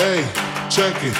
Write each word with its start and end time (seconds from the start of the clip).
Hey, 0.00 0.22
check 0.70 0.96
it. 1.04 1.14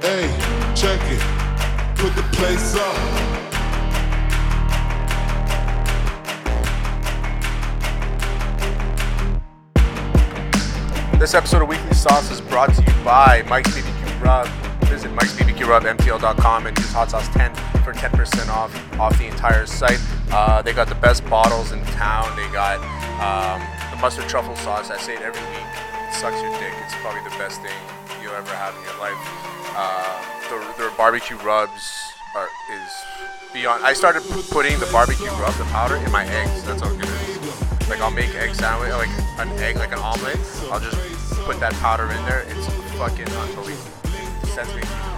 Hey, 0.00 0.30
check 0.76 1.00
it. 1.10 1.20
Put 1.96 2.14
the 2.14 2.22
place 2.30 2.76
up. 2.76 2.94
This 11.18 11.34
episode 11.34 11.62
of 11.62 11.68
Weekly 11.68 11.92
Sauce 11.92 12.30
is 12.30 12.40
brought 12.40 12.72
to 12.74 12.82
you 12.82 13.04
by 13.04 13.42
Mike's 13.48 13.70
BBQ 13.70 14.22
Rub. 14.22 14.46
Visit 14.84 15.10
Mike's 15.10 15.32
BBQ 15.32 15.66
Rub 15.66 15.82
MTL.com 15.82 16.68
and 16.68 16.78
use 16.78 16.92
Hot 16.92 17.10
Sauce 17.10 17.26
10 17.30 17.52
for 17.82 17.92
10% 17.92 18.48
off 18.48 19.00
off 19.00 19.18
the 19.18 19.26
entire 19.26 19.66
site. 19.66 19.98
Uh, 20.30 20.62
they 20.62 20.72
got 20.72 20.86
the 20.86 20.94
best 20.94 21.28
bottles 21.28 21.72
in 21.72 21.84
town. 21.86 22.30
They 22.36 22.46
got 22.52 22.78
um, 23.22 23.71
mustard 24.02 24.28
truffle 24.28 24.56
sauce. 24.56 24.90
I 24.90 24.98
say 24.98 25.14
it 25.14 25.22
every 25.22 25.40
week. 25.40 25.70
It 26.10 26.14
sucks 26.14 26.42
your 26.42 26.50
dick. 26.58 26.74
It's 26.82 26.94
probably 26.96 27.22
the 27.22 27.36
best 27.38 27.62
thing 27.62 27.70
you'll 28.20 28.34
ever 28.34 28.50
have 28.50 28.74
in 28.74 28.82
your 28.82 28.98
life. 28.98 29.14
Uh, 29.78 30.18
their, 30.50 30.58
their 30.76 30.96
barbecue 30.98 31.36
rubs 31.36 32.02
are 32.34 32.48
is 32.74 32.90
beyond. 33.52 33.84
I 33.84 33.92
started 33.92 34.24
putting 34.50 34.76
the 34.80 34.90
barbecue 34.90 35.30
rub, 35.38 35.54
the 35.54 35.64
powder, 35.70 35.94
in 36.02 36.10
my 36.10 36.26
eggs. 36.26 36.64
That's 36.64 36.82
how 36.82 36.90
good 36.90 37.06
it 37.06 37.28
is. 37.30 37.88
Like 37.88 38.00
I'll 38.00 38.10
make 38.10 38.34
egg 38.34 38.56
sandwich, 38.56 38.90
like 38.90 39.14
an 39.38 39.48
egg, 39.62 39.76
like 39.76 39.92
an 39.92 40.00
omelet. 40.00 40.36
I'll 40.72 40.80
just 40.80 40.98
put 41.46 41.60
that 41.60 41.72
powder 41.74 42.10
in 42.10 42.24
there. 42.26 42.44
It's 42.48 42.66
fucking 42.98 43.28
unbelievable. 43.28 43.92
It 44.42 44.46
Sends 44.48 44.74
me. 44.74 45.11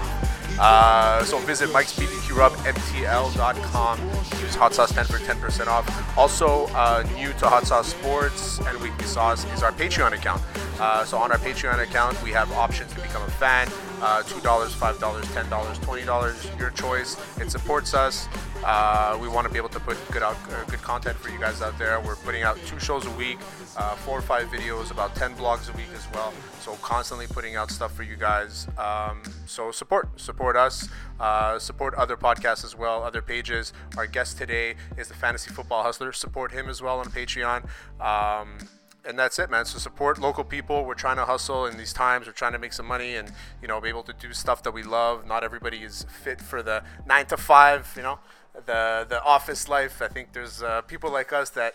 Uh, 0.59 1.25
so 1.25 1.39
visit 1.39 1.73
Mike's 1.73 1.99
BBQ 1.99 2.37
Rub 2.37 2.53
MTL.com. 2.53 4.01
Use 4.41 4.55
Hot 4.55 4.75
Sauce 4.75 4.93
10 4.93 5.05
for 5.07 5.19
10% 5.19 5.67
off. 5.67 6.19
Also, 6.19 6.67
uh, 6.69 7.05
new 7.17 7.33
to 7.35 7.49
Hot 7.49 7.67
Sauce 7.67 7.89
Sports 7.89 8.59
and 8.61 8.81
Weekly 8.81 9.05
Sauce 9.05 9.45
is 9.53 9.63
our 9.63 9.73
Patreon 9.73 10.13
account. 10.13 10.43
Uh, 10.79 11.05
so 11.05 11.19
on 11.19 11.33
our 11.33 11.39
Patreon 11.39 11.83
account, 11.83 12.21
we 12.23 12.31
have 12.31 12.51
options 12.53 12.93
to 12.95 13.01
become 13.01 13.23
a 13.23 13.31
fan. 13.31 13.69
Uh, 14.01 14.23
$2, 14.23 14.41
$5, 14.41 14.99
$10, 14.99 15.49
$20, 15.49 16.59
your 16.59 16.71
choice. 16.71 17.17
It 17.41 17.51
supports 17.51 17.95
us. 17.95 18.29
Uh, 18.65 19.19
we 19.21 19.29
want 19.29 19.47
to 19.47 19.53
be 19.53 19.59
able 19.59 19.69
to 19.69 19.81
put 19.81 19.99
good 20.11 20.23
out, 20.23 20.37
uh, 20.51 20.65
good 20.65 20.81
content 20.81 21.19
for 21.19 21.29
you 21.29 21.39
guys 21.39 21.61
out 21.61 21.79
there. 21.79 22.01
We're 22.01 22.17
putting 22.17 22.43
out 22.43 22.59
two 22.67 22.81
shows 22.81 23.05
a 23.05 23.11
week, 23.11 23.39
uh, 23.77 23.95
four 23.97 24.19
or 24.19 24.23
five 24.23 24.49
videos, 24.49 24.91
about 24.91 25.15
10 25.15 25.35
blogs 25.35 25.73
a 25.73 25.77
week 25.77 25.89
as 25.95 26.07
well. 26.15 26.33
So 26.61 26.75
constantly 26.77 27.27
putting 27.27 27.57
out 27.57 27.71
stuff 27.71 27.95
for 27.95 28.05
you 28.05 28.17
guys. 28.17 28.67
Um, 28.79 29.23
so 29.47 29.71
support, 29.71 30.19
support 30.19 30.57
us, 30.57 30.89
uh, 31.21 31.59
support 31.59 31.95
other 31.95 32.17
podcasts 32.17 32.65
as 32.65 32.75
well, 32.75 33.03
other 33.03 33.21
pages. 33.21 33.75
Our 33.99 34.07
guest 34.07 34.39
today 34.39 34.77
is 34.97 35.09
the 35.09 35.15
Fantasy 35.15 35.51
Football 35.51 35.83
Hustler. 35.83 36.13
Support 36.13 36.53
him 36.53 36.71
as 36.71 36.81
well 36.81 37.01
on 37.01 37.07
Patreon. 37.07 37.69
Um, 38.01 38.59
and 39.07 39.19
that's 39.19 39.39
it, 39.39 39.51
man. 39.51 39.67
So 39.67 39.79
support 39.79 40.19
local 40.19 40.45
people. 40.45 40.85
We're 40.85 40.95
trying 40.95 41.17
to 41.17 41.27
hustle 41.27 41.67
in 41.67 41.77
these 41.77 41.93
times. 41.93 42.27
We're 42.27 42.33
trying 42.33 42.53
to 42.53 42.59
make 42.59 42.73
some 42.73 42.87
money 42.87 43.17
and 43.17 43.31
you 43.61 43.69
know 43.69 43.81
be 43.81 43.89
able 43.91 44.03
to 44.05 44.15
do 44.15 44.33
stuff 44.33 44.63
that 44.63 44.73
we 44.73 44.83
love. 44.83 45.27
Not 45.27 45.45
everybody 45.45 45.79
is 45.79 46.07
fit 46.23 46.41
for 46.41 46.63
the 46.63 46.83
nine 47.07 47.27
to 47.27 47.37
five, 47.37 47.93
you 47.97 48.03
know, 48.03 48.19
the 48.67 49.07
the 49.09 49.23
office 49.23 49.69
life. 49.69 50.01
I 50.03 50.09
think 50.09 50.33
there's 50.33 50.63
uh, 50.63 50.83
people 50.83 51.11
like 51.11 51.33
us 51.33 51.51
that 51.51 51.75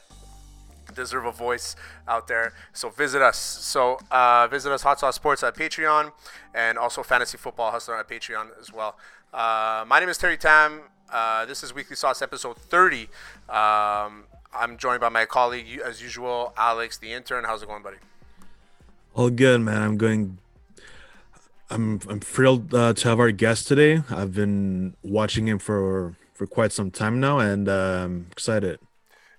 deserve 0.96 1.26
a 1.26 1.32
voice 1.32 1.76
out 2.08 2.28
there. 2.28 2.54
So 2.74 2.90
visit 2.90 3.22
us. 3.22 3.38
So 3.38 4.00
uh, 4.12 4.48
visit 4.48 4.72
us 4.72 4.82
Hot 4.84 5.00
Sauce 5.00 5.16
Sports 5.16 5.44
at 5.44 5.56
Patreon 5.56 6.12
and 6.54 6.78
also 6.78 7.04
Fantasy 7.04 7.38
Football 7.38 7.72
Hustler 7.72 7.98
at 7.98 8.08
Patreon 8.08 8.48
as 8.60 8.74
well. 8.74 8.98
Uh, 9.34 9.86
my 9.88 10.00
name 10.00 10.10
is 10.10 10.18
Terry 10.18 10.38
Tam. 10.38 10.82
Uh, 11.12 11.46
this 11.46 11.64
is 11.64 11.74
Weekly 11.74 11.96
Sauce 11.96 12.22
episode 12.22 12.58
30. 12.58 13.04
Um, 13.50 14.26
I'm 14.54 14.78
joined 14.78 15.02
by 15.02 15.10
my 15.10 15.26
colleague, 15.26 15.80
as 15.84 16.02
usual, 16.02 16.54
Alex, 16.58 16.98
the 16.98 17.14
intern. 17.14 17.44
How's 17.44 17.62
it 17.62 17.68
going, 17.68 17.84
buddy? 17.84 17.98
All 19.14 19.30
good, 19.30 19.62
man. 19.62 19.82
I'm 19.82 19.98
going. 19.98 20.38
I'm 21.72 22.00
I'm 22.10 22.20
thrilled 22.20 22.74
uh, 22.74 22.94
to 22.94 23.10
have 23.10 23.20
our 23.20 23.32
guest 23.32 23.68
today. 23.68 24.02
I've 24.10 24.34
been 24.34 24.96
watching 25.04 25.48
him 25.48 25.60
for 25.60 26.16
for 26.40 26.48
quite 26.48 26.72
some 26.72 26.90
time 26.90 27.20
now, 27.20 27.40
and 27.40 27.68
um, 27.68 28.28
excited. 28.32 28.80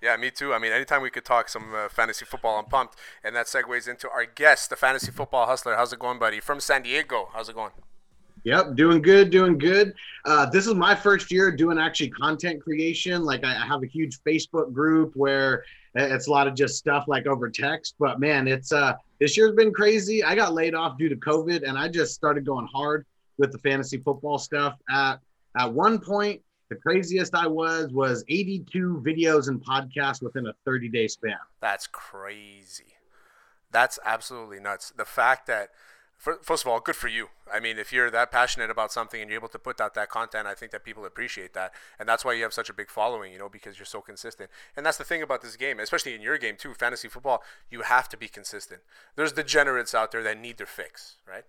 Yeah, 0.03 0.19
me 0.19 0.31
too. 0.31 0.53
I 0.53 0.59
mean, 0.59 0.71
anytime 0.71 1.01
we 1.01 1.09
could 1.09 1.25
talk 1.25 1.49
some 1.49 1.75
uh, 1.75 1.89
fantasy 1.89 2.27
football, 2.27 2.59
I'm 2.59 2.67
pumped. 2.67 2.97
And 3.25 3.35
that 3.37 3.47
segues 3.47 3.89
into 3.89 4.09
our 4.11 4.27
guest, 4.27 4.69
the 4.69 4.77
fantasy 4.77 5.11
football 5.11 5.47
hustler. 5.47 5.77
How's 5.77 5.95
it 5.95 5.99
going, 5.99 6.19
buddy? 6.19 6.41
From 6.41 6.61
San 6.61 6.83
Diego. 6.83 7.31
How's 7.33 7.49
it 7.49 7.55
going? 7.55 7.73
Yep, 8.45 8.77
doing 8.77 9.01
good, 9.01 9.31
doing 9.31 9.57
good. 9.57 9.95
Uh, 10.27 10.45
this 10.45 10.67
is 10.67 10.75
my 10.75 10.95
first 10.95 11.33
year 11.33 11.51
doing 11.51 11.79
actually 11.79 12.11
content 12.11 12.63
creation. 12.63 13.23
Like 13.25 13.45
I 13.45 13.55
I 13.55 13.67
have 13.67 13.83
a 13.83 13.87
huge 13.87 14.19
Facebook 14.23 14.75
group 14.75 15.13
where 15.15 15.65
it's 15.95 16.27
a 16.27 16.31
lot 16.31 16.47
of 16.47 16.55
just 16.55 16.77
stuff 16.77 17.05
like 17.09 17.27
over 17.27 17.49
text. 17.49 17.95
But 17.99 18.21
man, 18.21 18.47
it's 18.47 18.73
uh 18.73 18.95
this 19.21 19.39
year's 19.39 19.55
been 19.55 19.73
crazy. 19.73 20.23
I 20.23 20.35
got 20.35 20.53
laid 20.53 20.75
off 20.75 20.99
due 20.99 21.09
to 21.09 21.17
COVID, 21.17 21.67
and 21.67 21.79
I 21.79 21.89
just 21.89 22.15
started 22.15 22.45
going 22.45 22.69
hard 22.73 23.07
with 23.39 23.53
the 23.53 23.59
fantasy 23.59 23.97
football 23.97 24.39
stuff. 24.39 24.77
At 24.91 25.17
at 25.57 25.71
one 25.73 25.99
point, 25.99 26.43
the 26.71 26.77
craziest 26.77 27.35
I 27.35 27.49
was 27.49 27.93
was 27.93 28.25
82 28.29 29.03
videos 29.05 29.49
and 29.49 29.63
podcasts 29.63 30.23
within 30.23 30.47
a 30.47 30.53
30 30.65 30.89
day 30.89 31.09
span. 31.09 31.37
That's 31.61 31.87
crazy. 31.87 32.95
That's 33.73 33.99
absolutely 34.05 34.61
nuts. 34.61 34.93
The 34.97 35.05
fact 35.05 35.47
that, 35.49 35.71
first 36.17 36.65
of 36.65 36.69
all, 36.69 36.81
good 36.81 36.97
for 36.97 37.09
you. 37.09 37.29
I 37.53 37.61
mean, 37.61 37.79
if 37.79 37.93
you're 37.93 38.11
that 38.11 38.31
passionate 38.31 38.71
about 38.71 38.93
something 38.93 39.21
and 39.21 39.29
you're 39.29 39.39
able 39.39 39.49
to 39.49 39.59
put 39.59 39.81
out 39.81 39.95
that 39.95 40.11
content, 40.11 40.47
I 40.47 40.55
think 40.55 40.71
that 40.73 40.85
people 40.85 41.05
appreciate 41.05 41.55
that. 41.55 41.73
And 41.99 42.09
that's 42.09 42.25
why 42.25 42.33
you 42.35 42.43
have 42.45 42.53
such 42.53 42.71
a 42.71 42.75
big 42.75 42.89
following, 42.89 43.33
you 43.33 43.39
know, 43.39 43.49
because 43.49 43.79
you're 43.79 43.87
so 43.87 44.01
consistent. 44.01 44.51
And 44.77 44.87
that's 44.87 44.97
the 44.97 45.05
thing 45.05 45.23
about 45.23 45.43
this 45.43 45.57
game, 45.57 45.81
especially 45.81 46.15
in 46.15 46.23
your 46.23 46.39
game 46.39 46.57
too, 46.57 46.75
fantasy 46.75 47.09
football, 47.09 47.43
you 47.71 47.83
have 47.83 48.09
to 48.11 48.17
be 48.17 48.29
consistent. 48.29 48.83
There's 49.17 49.33
degenerates 49.33 49.95
out 49.95 50.13
there 50.13 50.23
that 50.23 50.39
need 50.39 50.59
their 50.59 50.67
fix, 50.67 51.17
right? 51.29 51.45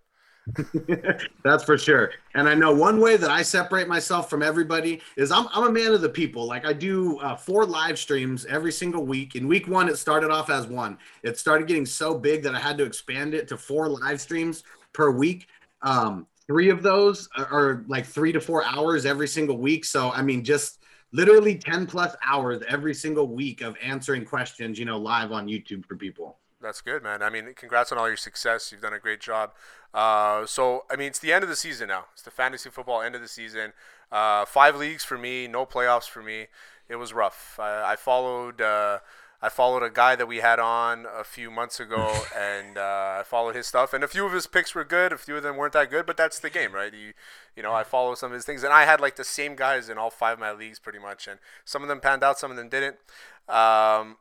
That's 1.44 1.64
for 1.64 1.78
sure. 1.78 2.12
And 2.34 2.50
I 2.50 2.56
know 2.56 2.74
one 2.74 3.00
way 3.00 3.18
that 3.18 3.30
I 3.30 3.42
separate 3.44 3.88
myself 3.88 4.30
from 4.30 4.42
everybody 4.42 5.02
is 5.18 5.32
I'm, 5.32 5.48
I'm 5.54 5.68
a 5.68 5.72
man 5.72 5.94
of 5.94 6.02
the 6.02 6.10
people. 6.10 6.46
Like 6.46 6.66
I 6.66 6.74
do 6.74 7.20
uh, 7.20 7.36
four 7.36 7.66
live 7.66 8.00
streams 8.00 8.46
every 8.46 8.72
single 8.72 9.06
week. 9.06 9.36
In 9.36 9.48
week 9.48 9.68
one, 9.68 9.88
it 9.88 9.98
started 9.98 10.32
off 10.32 10.50
as 10.50 10.68
one. 10.68 10.98
It 11.24 11.38
started 11.38 11.68
getting 11.68 11.86
so 11.86 12.18
big 12.18 12.44
that 12.44 12.56
I 12.56 12.60
had 12.60 12.78
to 12.80 12.84
expand 12.84 13.34
it 13.34 13.48
to 13.50 13.58
four 13.58 13.88
live 13.88 14.20
streams 14.20 14.64
per 14.94 15.12
week. 15.12 15.48
Um, 15.84 16.28
three 16.48 16.70
of 16.70 16.82
those 16.82 17.30
are, 17.38 17.46
are 17.46 17.86
like 17.88 18.06
three 18.06 18.32
to 18.32 18.42
four 18.42 18.66
hours 18.66 19.06
every 19.06 19.28
single 19.28 19.58
week. 19.58 19.86
So, 19.86 20.12
I 20.12 20.22
mean, 20.22 20.44
just 20.44 20.80
literally 21.14 21.56
10 21.56 21.86
plus 21.86 22.16
hours 22.26 22.62
every 22.68 22.94
single 22.94 23.28
week 23.28 23.62
of 23.62 23.76
answering 23.82 24.26
questions, 24.26 24.80
you 24.80 24.86
know, 24.86 24.98
live 24.98 25.32
on 25.32 25.48
YouTube 25.48 25.86
for 25.86 25.96
people. 25.96 26.41
That's 26.62 26.82
good, 26.82 27.02
man. 27.02 27.24
I 27.24 27.30
mean, 27.30 27.54
congrats 27.56 27.92
on 27.92 27.98
all 27.98 28.08
your 28.08 28.18
success. 28.18 28.72
You've 28.72 28.82
done 28.82 28.94
a 28.94 29.00
great 29.00 29.20
job. 29.20 29.52
Uh, 29.94 30.46
so, 30.46 30.86
I 30.92 30.96
mean, 30.96 31.08
it's 31.08 31.20
the 31.20 31.34
end 31.34 31.44
of 31.44 31.50
the 31.50 31.56
season 31.56 31.88
now. 31.88 32.06
It's 32.14 32.22
the 32.22 32.32
fantasy 32.32 32.70
football 32.70 33.02
end 33.02 33.16
of 33.16 33.22
the 33.22 33.28
season. 33.28 33.74
Uh, 34.12 34.46
five 34.46 34.76
leagues 34.76 35.04
for 35.04 35.18
me, 35.18 35.48
no 35.48 35.66
playoffs 35.66 36.08
for 36.08 36.22
me. 36.22 36.48
It 36.88 36.98
was 36.98 37.14
rough. 37.14 37.58
I, 37.60 37.94
I 37.94 37.96
followed. 37.96 38.62
Uh, 38.62 39.00
I 39.44 39.50
followed 39.50 39.82
a 39.82 39.90
guy 39.90 40.16
that 40.16 40.28
we 40.28 40.38
had 40.38 40.60
on 40.60 41.08
a 41.12 41.24
few 41.24 41.50
months 41.50 41.80
ago, 41.80 42.14
and 42.38 42.78
uh, 42.78 43.18
I 43.20 43.24
followed 43.26 43.56
his 43.56 43.66
stuff. 43.66 43.92
And 43.92 44.04
a 44.04 44.08
few 44.08 44.26
of 44.26 44.34
his 44.34 44.46
picks 44.46 44.76
were 44.76 44.84
good. 44.84 45.12
A 45.12 45.18
few 45.18 45.36
of 45.36 45.44
them 45.44 45.58
weren't 45.58 45.74
that 45.74 45.90
good, 45.90 46.06
but 46.06 46.16
that's 46.16 46.38
the 46.38 46.52
game, 46.52 46.74
right? 46.74 46.94
You, 46.94 47.14
you 47.56 47.64
know, 47.64 47.74
I 47.74 47.84
follow 47.84 48.14
some 48.14 48.32
of 48.32 48.36
his 48.36 48.46
things, 48.46 48.64
and 48.64 48.72
I 48.72 48.86
had 48.86 49.02
like 49.02 49.16
the 49.16 49.24
same 49.24 49.56
guys 49.56 49.90
in 49.90 49.98
all 49.98 50.12
five 50.12 50.34
of 50.34 50.40
my 50.40 50.52
leagues, 50.52 50.78
pretty 50.78 51.00
much. 51.00 51.28
And 51.28 51.40
some 51.66 51.82
of 51.82 51.88
them 51.88 52.00
panned 52.00 52.24
out, 52.24 52.38
some 52.38 52.52
of 52.52 52.58
them 52.58 52.70
didn't. 52.70 52.98
Um, 53.50 54.18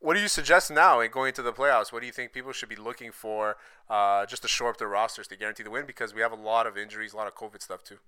what 0.00 0.14
do 0.14 0.20
you 0.20 0.28
suggest 0.28 0.70
now 0.70 1.00
in 1.00 1.10
going 1.10 1.28
into 1.28 1.42
the 1.42 1.52
playoffs? 1.52 1.92
What 1.92 2.00
do 2.00 2.06
you 2.06 2.12
think 2.12 2.32
people 2.32 2.52
should 2.52 2.68
be 2.68 2.76
looking 2.76 3.12
for 3.12 3.56
uh, 3.88 4.26
just 4.26 4.42
to 4.42 4.48
shore 4.48 4.70
up 4.70 4.78
their 4.78 4.88
rosters 4.88 5.26
to 5.28 5.36
guarantee 5.36 5.62
the 5.62 5.70
win? 5.70 5.86
Because 5.86 6.14
we 6.14 6.20
have 6.20 6.32
a 6.32 6.36
lot 6.36 6.66
of 6.66 6.76
injuries, 6.76 7.12
a 7.12 7.16
lot 7.16 7.26
of 7.26 7.34
COVID 7.34 7.62
stuff 7.62 7.82
too. 7.82 7.98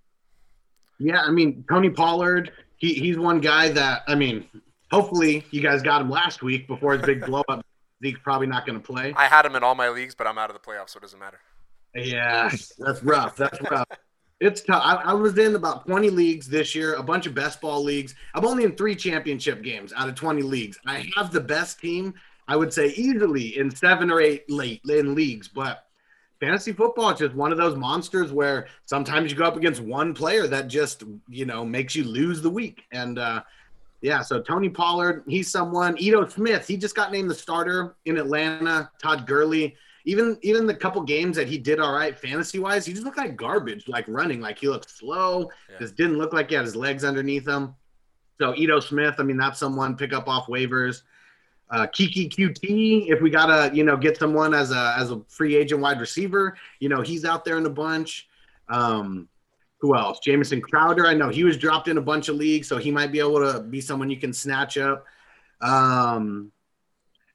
Yeah, 0.99 1.21
I 1.21 1.31
mean 1.31 1.65
Tony 1.69 1.91
Pollard, 1.91 2.53
he 2.77 2.95
he's 2.95 3.19
one 3.19 3.41
guy 3.41 3.69
that 3.71 4.03
I 4.07 4.15
mean, 4.15 4.47
hopefully 4.91 5.45
you 5.51 5.63
guys 5.63 5.83
got 5.83 6.01
him 6.01 6.11
last 6.11 6.43
week 6.43 6.67
before 6.67 6.95
his 6.95 7.03
big 7.03 7.21
blow 7.27 7.43
up. 7.49 7.65
Zeke's 8.03 8.21
probably 8.23 8.47
not 8.47 8.65
going 8.65 8.81
to 8.81 8.85
play. 8.85 9.13
I 9.17 9.27
had 9.27 9.45
him 9.45 9.57
in 9.57 9.65
all 9.65 9.75
my 9.75 9.89
leagues, 9.89 10.15
but 10.15 10.27
I'm 10.29 10.39
out 10.39 10.51
of 10.51 10.55
the 10.55 10.61
playoffs, 10.61 10.91
so 10.91 10.99
it 10.99 11.03
doesn't 11.03 11.19
matter. 11.19 11.41
Yeah, 11.95 12.51
that's 12.79 13.03
rough. 13.03 13.37
That's 13.37 13.59
rough. 13.71 13.87
It's 14.41 14.61
tough. 14.61 14.83
I, 14.85 14.95
I 15.11 15.13
was 15.15 15.37
in 15.37 15.57
about 15.57 15.87
20 15.87 16.11
leagues 16.11 16.49
this 16.49 16.75
year, 16.75 16.95
a 16.95 17.03
bunch 17.03 17.27
of 17.27 17.35
best 17.35 17.61
ball 17.61 17.83
leagues. 17.83 18.15
I'm 18.35 18.45
only 18.45 18.65
in 18.65 18.77
three 18.77 18.95
championship 18.95 19.63
games 19.63 19.93
out 19.97 20.09
of 20.09 20.15
20 20.15 20.43
leagues. 20.43 20.79
I 20.87 21.11
have 21.17 21.33
the 21.33 21.41
best 21.41 21.81
team, 21.81 22.15
I 22.47 22.57
would 22.57 22.73
say 22.73 22.89
easily 22.89 23.59
in 23.59 23.71
seven 23.71 24.11
or 24.11 24.21
eight 24.21 24.49
late 24.49 24.81
in 24.89 25.15
leagues, 25.15 25.49
but 25.49 25.89
fantasy 26.41 26.73
football 26.73 27.11
is 27.11 27.19
just 27.19 27.35
one 27.35 27.51
of 27.51 27.59
those 27.59 27.77
monsters 27.77 28.33
where 28.33 28.69
sometimes 28.87 29.31
you 29.31 29.37
go 29.37 29.45
up 29.45 29.57
against 29.57 29.81
one 29.81 30.15
player 30.15 30.47
that 30.47 30.69
just 30.69 31.03
you 31.29 31.45
know 31.45 31.65
makes 31.65 31.95
you 31.95 32.05
lose 32.05 32.41
the 32.41 32.51
week 32.51 32.85
and 32.93 33.19
uh 33.19 33.43
yeah 34.03 34.23
so 34.23 34.41
tony 34.41 34.69
pollard 34.69 35.25
he's 35.27 35.51
someone 35.51 35.97
Ito 35.99 36.29
smith 36.29 36.67
he 36.67 36.77
just 36.77 36.95
got 36.95 37.11
named 37.11 37.29
the 37.29 37.35
starter 37.35 37.97
in 38.05 38.19
atlanta 38.19 38.89
todd 39.03 39.27
Gurley 39.27 39.75
even 40.09 40.39
even 40.43 40.67
the 40.67 40.75
couple 40.75 41.03
games 41.03 41.37
that 41.37 41.47
he 41.47 41.59
did 41.59 41.79
all 41.79 41.93
right 41.93 42.19
fantasy 42.19 42.59
wise 42.59 42.85
he 42.87 42.93
just 42.93 43.05
looked 43.05 43.19
like 43.19 43.37
garbage 43.37 43.87
like 43.89 44.05
running 44.09 44.41
like 44.41 44.59
he 44.59 44.69
looked 44.69 44.91
slow 44.91 45.49
Yeah. 45.71 45.79
just 45.79 45.97
didn't 45.97 46.17
look 46.19 46.33
like 46.33 46.49
he 46.49 46.55
had 46.57 46.65
his 46.65 46.75
legs 46.75 47.05
underneath 47.05 47.47
him 47.47 47.75
so 48.41 48.55
Ito 48.57 48.81
smith 48.81 49.15
i 49.19 49.23
mean 49.23 49.37
that's 49.37 49.59
someone 49.59 49.97
pick 49.97 50.13
up 50.13 50.27
off 50.29 50.47
waivers 50.47 51.03
uh, 51.71 51.87
Keke 51.89 52.31
Coutee, 52.35 53.11
if 53.13 53.21
we 53.21 53.29
gotta, 53.29 53.71
you 53.77 53.85
know, 53.85 53.95
get 53.95 54.17
someone 54.17 54.55
as 54.55 54.71
a 54.71 54.95
as 54.97 55.11
a 55.11 55.21
free 55.29 55.55
agent 55.55 55.83
wide 55.83 56.01
receiver, 56.01 56.57
you 56.81 56.89
know, 56.89 57.03
he's 57.03 57.27
out 57.27 57.45
there 57.45 57.59
in 57.59 57.67
a 57.67 57.75
bunch. 57.85 58.27
Um, 58.71 59.29
who 59.83 59.95
else? 59.95 60.19
Jamison 60.21 60.63
Crowder. 60.63 61.07
I 61.07 61.13
know 61.13 61.29
he 61.29 61.45
was 61.45 61.59
dropped 61.59 61.89
in 61.89 61.99
a 61.99 62.01
bunch 62.01 62.31
of 62.31 62.37
leagues, 62.37 62.67
so 62.69 62.79
he 62.79 62.91
might 62.91 63.13
be 63.13 63.19
able 63.19 63.41
to 63.53 63.61
be 63.61 63.83
someone 63.83 64.09
you 64.09 64.17
can 64.17 64.33
snatch 64.33 64.79
up. 64.79 65.05
Um, 65.61 66.51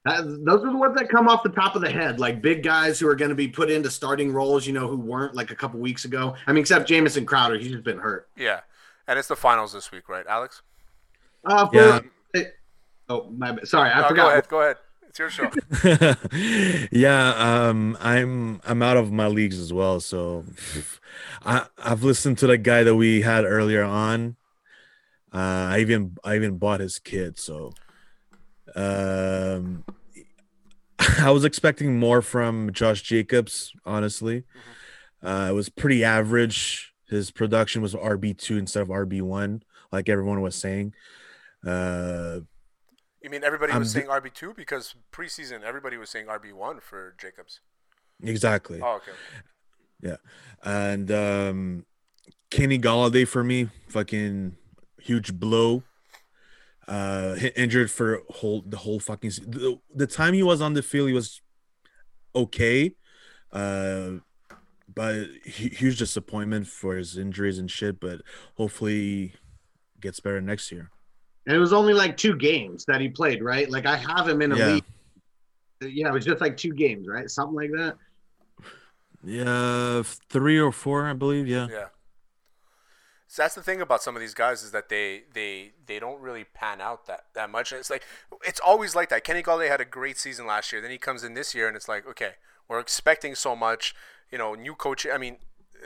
that, 0.05 0.23
those 0.45 0.63
are 0.63 0.71
the 0.71 0.77
ones 0.77 0.95
that 0.97 1.09
come 1.09 1.27
off 1.27 1.43
the 1.43 1.49
top 1.49 1.75
of 1.75 1.81
the 1.81 1.89
head, 1.89 2.19
like 2.19 2.41
big 2.41 2.61
guys 2.63 2.99
who 2.99 3.07
are 3.07 3.15
going 3.15 3.29
to 3.29 3.35
be 3.35 3.47
put 3.47 3.71
into 3.71 3.89
starting 3.89 4.33
roles, 4.33 4.67
you 4.67 4.73
know, 4.73 4.87
who 4.87 4.97
weren't 4.97 5.33
like 5.33 5.51
a 5.51 5.55
couple 5.55 5.79
weeks 5.79 6.05
ago. 6.05 6.35
I 6.45 6.51
mean, 6.51 6.61
except 6.61 6.87
Jamison 6.87 7.25
Crowder, 7.25 7.57
he's 7.57 7.71
just 7.71 7.83
been 7.83 7.99
hurt. 7.99 8.27
Yeah, 8.35 8.61
and 9.07 9.17
it's 9.17 9.29
the 9.29 9.35
finals 9.35 9.71
this 9.71 9.91
week, 9.91 10.09
right, 10.09 10.25
Alex? 10.27 10.61
Uh, 11.45 11.67
for, 11.67 11.75
yeah. 11.75 11.99
Oh, 13.09 13.29
my, 13.29 13.57
sorry, 13.63 13.91
I 13.91 14.01
no, 14.01 14.07
forgot. 14.07 14.23
Go 14.23 14.29
ahead. 14.29 14.47
Go 14.49 14.61
ahead. 14.61 14.77
It's 15.09 15.19
your 15.19 15.29
show. 15.29 15.51
yeah, 16.91 17.67
um, 17.69 17.95
I'm 18.01 18.61
I'm 18.65 18.81
out 18.81 18.97
of 18.97 19.11
my 19.11 19.27
leagues 19.27 19.59
as 19.59 19.71
well, 19.71 19.99
so 19.99 20.43
I 21.45 21.67
I've 21.77 22.03
listened 22.03 22.39
to 22.39 22.47
the 22.47 22.57
guy 22.57 22.83
that 22.83 22.95
we 22.95 23.21
had 23.21 23.45
earlier 23.45 23.83
on. 23.83 24.37
Uh, 25.31 25.69
I 25.69 25.79
even 25.81 26.17
I 26.23 26.35
even 26.35 26.57
bought 26.57 26.79
his 26.79 26.97
kid, 26.97 27.37
so 27.37 27.73
um, 28.75 29.83
I 31.19 31.31
was 31.31 31.45
expecting 31.45 31.99
more 31.99 32.21
from 32.21 32.71
Josh 32.71 33.01
Jacobs. 33.01 33.73
Honestly, 33.85 34.41
mm-hmm. 34.41 35.27
uh, 35.27 35.49
it 35.49 35.53
was 35.53 35.69
pretty 35.69 36.03
average. 36.03 36.93
His 37.07 37.31
production 37.31 37.81
was 37.81 37.93
RB 37.93 38.37
two 38.37 38.57
instead 38.57 38.81
of 38.81 38.87
RB 38.89 39.21
one, 39.21 39.63
like 39.91 40.09
everyone 40.09 40.41
was 40.41 40.55
saying. 40.55 40.93
Uh, 41.65 42.39
you 43.21 43.29
mean 43.29 43.43
everybody 43.43 43.77
was 43.77 43.91
saying 43.91 44.07
RB 44.07 44.33
two 44.33 44.53
because 44.53 44.95
preseason 45.11 45.63
everybody 45.63 45.97
was 45.97 46.09
saying 46.09 46.25
RB 46.27 46.53
one 46.53 46.79
for 46.79 47.15
Jacobs. 47.17 47.61
Exactly. 48.21 48.79
Oh, 48.81 48.95
okay. 48.95 49.11
Yeah, 50.01 50.17
and 50.63 51.09
um, 51.11 51.85
Kenny 52.49 52.77
Golladay 52.77 53.27
for 53.27 53.43
me, 53.43 53.69
fucking 53.87 54.57
huge 54.99 55.33
blow 55.33 55.83
uh 56.87 57.35
injured 57.55 57.89
for 57.89 58.21
whole 58.29 58.61
the 58.65 58.77
whole 58.77 58.99
fucking 58.99 59.29
the, 59.47 59.79
the 59.95 60.07
time 60.07 60.33
he 60.33 60.43
was 60.43 60.61
on 60.61 60.73
the 60.73 60.81
field 60.81 61.07
he 61.07 61.13
was 61.13 61.41
okay 62.35 62.93
uh 63.53 64.11
but 64.93 65.27
huge 65.45 65.97
disappointment 65.97 66.67
for 66.67 66.95
his 66.95 67.17
injuries 67.17 67.57
and 67.57 67.71
shit 67.71 67.99
but 67.99 68.21
hopefully 68.55 69.33
gets 70.01 70.19
better 70.19 70.41
next 70.41 70.71
year. 70.71 70.91
And 71.47 71.55
it 71.55 71.59
was 71.59 71.73
only 71.73 71.93
like 71.93 72.15
two 72.17 72.35
games 72.35 72.85
that 72.85 73.01
he 73.01 73.09
played 73.09 73.41
right? 73.41 73.69
Like 73.69 73.85
i 73.85 73.97
have 73.97 74.27
him 74.27 74.41
in 74.41 74.51
a 74.51 74.57
yeah. 74.57 74.67
league. 74.67 74.83
Yeah 75.81 76.09
it 76.09 76.13
was 76.13 76.25
just 76.25 76.41
like 76.41 76.57
two 76.57 76.73
games 76.73 77.07
right? 77.07 77.29
Something 77.29 77.55
like 77.55 77.71
that? 77.71 77.95
Yeah 79.23 80.03
three 80.29 80.59
or 80.59 80.71
four 80.71 81.05
i 81.07 81.13
believe 81.13 81.47
yeah. 81.47 81.67
Yeah 81.71 81.85
so 83.33 83.41
that's 83.41 83.55
the 83.55 83.63
thing 83.63 83.81
about 83.81 84.03
some 84.03 84.15
of 84.15 84.19
these 84.19 84.35
guys 84.35 84.61
is 84.61 84.69
that 84.73 84.89
they 84.89 85.23
they 85.33 85.71
they 85.87 85.97
don't 85.97 86.21
really 86.21 86.43
pan 86.43 86.79
out 86.79 87.07
that 87.07 87.25
that 87.33 87.49
much. 87.49 87.71
And 87.71 87.79
it's 87.79 87.89
like 87.89 88.03
it's 88.45 88.59
always 88.59 88.93
like 88.93 89.09
that. 89.09 89.23
Kenny 89.23 89.41
Golladay 89.41 89.69
had 89.69 89.81
a 89.81 89.85
great 89.85 90.19
season 90.19 90.45
last 90.45 90.71
year. 90.71 90.79
Then 90.79 90.91
he 90.91 90.99
comes 90.99 91.23
in 91.23 91.33
this 91.33 91.55
year 91.55 91.67
and 91.67 91.75
it's 91.75 91.87
like, 91.87 92.07
okay, 92.07 92.33
we're 92.67 92.79
expecting 92.79 93.33
so 93.33 93.55
much. 93.55 93.95
You 94.31 94.37
know, 94.37 94.53
new 94.53 94.75
coach. 94.75 95.07
I 95.11 95.17
mean, 95.17 95.37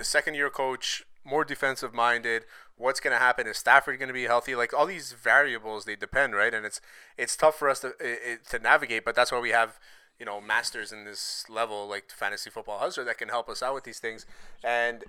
second 0.01 0.33
year 0.33 0.49
coach, 0.49 1.05
more 1.23 1.45
defensive 1.45 1.93
minded. 1.93 2.43
What's 2.75 2.99
going 2.99 3.13
to 3.13 3.17
happen? 3.17 3.47
Is 3.47 3.55
Stafford 3.55 3.97
going 3.97 4.09
to 4.09 4.13
be 4.13 4.25
healthy? 4.25 4.53
Like 4.53 4.73
all 4.73 4.85
these 4.85 5.13
variables, 5.13 5.85
they 5.85 5.95
depend, 5.95 6.35
right? 6.35 6.53
And 6.53 6.65
it's 6.65 6.81
it's 7.17 7.37
tough 7.37 7.55
for 7.55 7.69
us 7.69 7.79
to 7.79 7.93
it, 8.01 8.45
to 8.49 8.59
navigate. 8.59 9.05
But 9.05 9.15
that's 9.15 9.31
why 9.31 9.39
we 9.39 9.51
have 9.51 9.79
you 10.19 10.25
know 10.25 10.41
masters 10.41 10.91
in 10.91 11.05
this 11.05 11.45
level 11.49 11.87
like 11.87 12.09
fantasy 12.09 12.49
football 12.49 12.79
hustler 12.79 13.05
that 13.05 13.17
can 13.17 13.29
help 13.29 13.47
us 13.47 13.61
out 13.63 13.73
with 13.73 13.83
these 13.83 13.99
things 13.99 14.25
and 14.63 15.03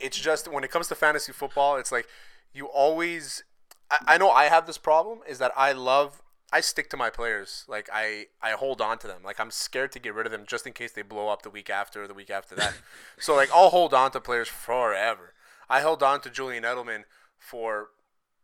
it's 0.00 0.18
just 0.18 0.50
when 0.50 0.64
it 0.64 0.70
comes 0.70 0.88
to 0.88 0.94
fantasy 0.94 1.32
football, 1.32 1.76
it's 1.76 1.92
like 1.92 2.06
you 2.52 2.66
always. 2.66 3.44
I, 3.90 4.14
I 4.14 4.18
know 4.18 4.30
I 4.30 4.44
have 4.44 4.66
this 4.66 4.78
problem 4.78 5.20
is 5.28 5.38
that 5.38 5.52
I 5.56 5.72
love 5.72 6.22
I 6.52 6.60
stick 6.60 6.90
to 6.90 6.96
my 6.96 7.10
players. 7.10 7.64
Like 7.68 7.88
I, 7.92 8.26
I 8.42 8.52
hold 8.52 8.80
on 8.80 8.98
to 8.98 9.06
them. 9.06 9.22
Like 9.24 9.38
I'm 9.38 9.50
scared 9.50 9.92
to 9.92 9.98
get 9.98 10.14
rid 10.14 10.26
of 10.26 10.32
them 10.32 10.44
just 10.46 10.66
in 10.66 10.72
case 10.72 10.92
they 10.92 11.02
blow 11.02 11.28
up 11.28 11.42
the 11.42 11.50
week 11.50 11.70
after 11.70 12.04
or 12.04 12.08
the 12.08 12.14
week 12.14 12.30
after 12.30 12.54
that. 12.56 12.74
so 13.18 13.34
like 13.34 13.50
I'll 13.54 13.70
hold 13.70 13.94
on 13.94 14.10
to 14.12 14.20
players 14.20 14.48
forever. 14.48 15.34
I 15.68 15.80
held 15.80 16.02
on 16.02 16.20
to 16.22 16.30
Julian 16.30 16.64
Edelman 16.64 17.04
for 17.38 17.90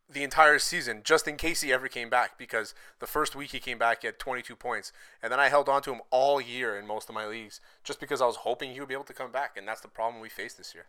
the 0.08 0.22
entire 0.22 0.60
season 0.60 1.00
just 1.02 1.26
in 1.26 1.36
case 1.36 1.62
he 1.62 1.72
ever 1.72 1.88
came 1.88 2.08
back 2.08 2.38
because 2.38 2.74
the 3.00 3.08
first 3.08 3.34
week 3.34 3.50
he 3.50 3.58
came 3.58 3.76
back 3.76 4.02
he 4.02 4.06
had 4.06 4.20
22 4.20 4.54
points 4.54 4.92
and 5.20 5.32
then 5.32 5.40
I 5.40 5.48
held 5.48 5.68
on 5.68 5.82
to 5.82 5.92
him 5.92 6.00
all 6.12 6.40
year 6.40 6.78
in 6.78 6.86
most 6.86 7.08
of 7.08 7.14
my 7.16 7.26
leagues 7.26 7.60
just 7.82 7.98
because 7.98 8.22
I 8.22 8.26
was 8.26 8.36
hoping 8.36 8.70
he 8.70 8.78
would 8.78 8.88
be 8.88 8.94
able 8.94 9.02
to 9.02 9.12
come 9.12 9.32
back 9.32 9.56
and 9.56 9.66
that's 9.66 9.80
the 9.80 9.88
problem 9.88 10.22
we 10.22 10.28
face 10.28 10.54
this 10.54 10.76
year. 10.76 10.86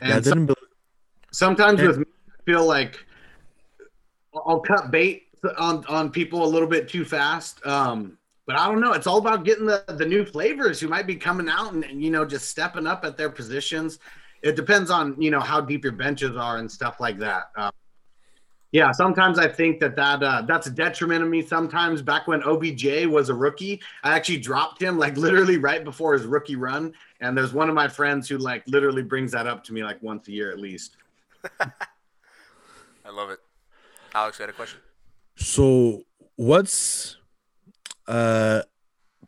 And 0.00 0.24
yeah, 0.24 0.30
some, 0.32 0.48
sometimes 1.32 1.80
with 1.82 1.98
me, 1.98 2.04
I 2.28 2.42
feel 2.44 2.66
like 2.66 3.04
I'll 4.34 4.60
cut 4.60 4.90
bait 4.90 5.28
on 5.58 5.84
on 5.86 6.10
people 6.10 6.44
a 6.44 6.46
little 6.46 6.68
bit 6.68 6.88
too 6.88 7.04
fast. 7.04 7.64
Um, 7.66 8.18
but 8.46 8.58
I 8.58 8.66
don't 8.66 8.80
know. 8.80 8.92
It's 8.92 9.06
all 9.06 9.18
about 9.18 9.44
getting 9.44 9.66
the 9.66 9.84
the 9.86 10.06
new 10.06 10.24
flavors 10.24 10.80
who 10.80 10.88
might 10.88 11.06
be 11.06 11.16
coming 11.16 11.48
out 11.48 11.72
and, 11.72 11.84
and 11.84 12.02
you 12.02 12.10
know 12.10 12.24
just 12.24 12.48
stepping 12.48 12.86
up 12.86 13.04
at 13.04 13.16
their 13.16 13.30
positions. 13.30 13.98
It 14.42 14.56
depends 14.56 14.90
on 14.90 15.20
you 15.20 15.30
know 15.30 15.40
how 15.40 15.60
deep 15.60 15.84
your 15.84 15.92
benches 15.92 16.36
are 16.36 16.58
and 16.58 16.70
stuff 16.70 17.00
like 17.00 17.18
that. 17.18 17.50
Um, 17.56 17.72
yeah, 18.72 18.92
sometimes 18.92 19.38
I 19.38 19.48
think 19.48 19.80
that 19.80 19.96
that 19.96 20.22
uh, 20.22 20.42
that's 20.42 20.68
a 20.68 20.70
detriment 20.70 21.24
of 21.24 21.28
me. 21.28 21.42
Sometimes 21.42 22.02
back 22.02 22.28
when 22.28 22.42
OBJ 22.44 23.06
was 23.06 23.28
a 23.28 23.34
rookie, 23.34 23.80
I 24.04 24.14
actually 24.14 24.38
dropped 24.38 24.80
him 24.80 24.96
like 24.96 25.16
literally 25.16 25.58
right 25.58 25.82
before 25.82 26.12
his 26.12 26.24
rookie 26.24 26.54
run. 26.54 26.92
And 27.20 27.36
there's 27.36 27.52
one 27.52 27.68
of 27.68 27.74
my 27.74 27.88
friends 27.88 28.28
who 28.28 28.38
like 28.38 28.62
literally 28.68 29.02
brings 29.02 29.32
that 29.32 29.48
up 29.48 29.64
to 29.64 29.72
me 29.72 29.82
like 29.82 30.00
once 30.02 30.28
a 30.28 30.32
year 30.32 30.52
at 30.52 30.60
least. 30.60 30.96
I 31.60 33.10
love 33.12 33.30
it. 33.30 33.40
Alex, 34.14 34.38
you 34.38 34.44
had 34.44 34.50
a 34.50 34.52
question. 34.52 34.78
So, 35.34 36.02
what's 36.36 37.16
uh 38.06 38.62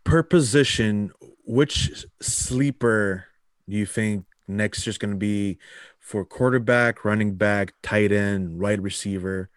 per 0.05 0.23
position? 0.23 1.11
Which 1.45 2.07
sleeper 2.21 3.27
do 3.69 3.77
you 3.77 3.87
think 3.87 4.25
next 4.47 4.87
year's 4.87 4.99
going 4.99 5.11
to 5.11 5.17
be 5.17 5.59
for 6.03 6.25
quarterback, 6.25 7.05
running 7.05 7.37
back, 7.37 7.75
tight 7.81 8.11
end, 8.11 8.61
right 8.61 8.83
receiver, 8.83 9.49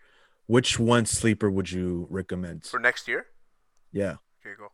which 0.45 0.79
one 0.79 1.05
sleeper 1.05 1.49
would 1.49 1.71
you 1.71 2.07
recommend 2.09 2.63
for 2.63 2.79
next 2.79 3.07
year? 3.07 3.25
Yeah. 3.91 4.17
Here 4.43 4.51
you 4.51 4.57
go. 4.57 4.67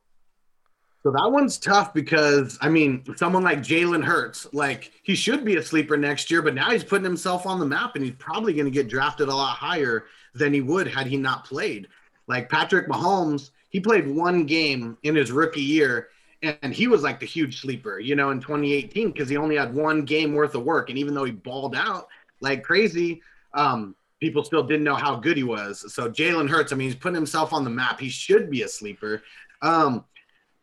So 1.01 1.11
that 1.11 1.31
one's 1.31 1.57
tough 1.57 1.93
because 1.93 2.59
I 2.61 2.67
mean, 2.69 3.03
someone 3.15 3.41
like 3.41 3.59
Jalen 3.59 4.03
Hurts, 4.03 4.47
like 4.53 4.91
he 5.01 5.15
should 5.15 5.45
be 5.45 5.55
a 5.55 5.63
sleeper 5.63 5.95
next 5.95 6.29
year, 6.29 6.41
but 6.41 6.53
now 6.53 6.69
he's 6.69 6.83
putting 6.83 7.05
himself 7.05 7.47
on 7.47 7.57
the 7.57 7.65
map 7.65 7.95
and 7.95 8.03
he's 8.03 8.15
probably 8.19 8.53
going 8.53 8.65
to 8.65 8.71
get 8.71 8.89
drafted 8.89 9.29
a 9.29 9.35
lot 9.35 9.55
higher 9.55 10.05
than 10.35 10.53
he 10.53 10.61
would 10.61 10.87
had 10.87 11.07
he 11.07 11.15
not 11.15 11.45
played. 11.45 11.87
Like 12.27 12.49
Patrick 12.49 12.89
Mahomes, 12.89 13.51
he 13.69 13.79
played 13.79 14.07
one 14.07 14.45
game 14.45 14.97
in 15.03 15.15
his 15.15 15.31
rookie 15.31 15.61
year 15.61 16.09
and 16.41 16.73
he 16.73 16.87
was 16.87 17.03
like 17.03 17.19
the 17.19 17.25
huge 17.25 17.61
sleeper, 17.61 17.99
you 17.99 18.15
know, 18.15 18.31
in 18.31 18.39
2018 18.39 19.11
because 19.11 19.29
he 19.29 19.37
only 19.37 19.55
had 19.57 19.73
one 19.73 20.05
game 20.05 20.33
worth 20.33 20.55
of 20.55 20.63
work, 20.63 20.89
and 20.89 20.97
even 20.97 21.13
though 21.13 21.23
he 21.23 21.31
balled 21.31 21.75
out 21.75 22.07
like 22.39 22.63
crazy, 22.63 23.21
um, 23.53 23.95
people 24.19 24.43
still 24.43 24.63
didn't 24.63 24.83
know 24.83 24.95
how 24.95 25.15
good 25.15 25.37
he 25.37 25.43
was. 25.43 25.93
So 25.93 26.09
Jalen 26.09 26.49
Hurts, 26.49 26.73
I 26.73 26.75
mean, 26.75 26.87
he's 26.87 26.95
putting 26.95 27.15
himself 27.15 27.53
on 27.53 27.63
the 27.63 27.69
map. 27.69 27.99
He 27.99 28.09
should 28.09 28.49
be 28.49 28.63
a 28.63 28.67
sleeper. 28.67 29.21
Um, 29.61 30.05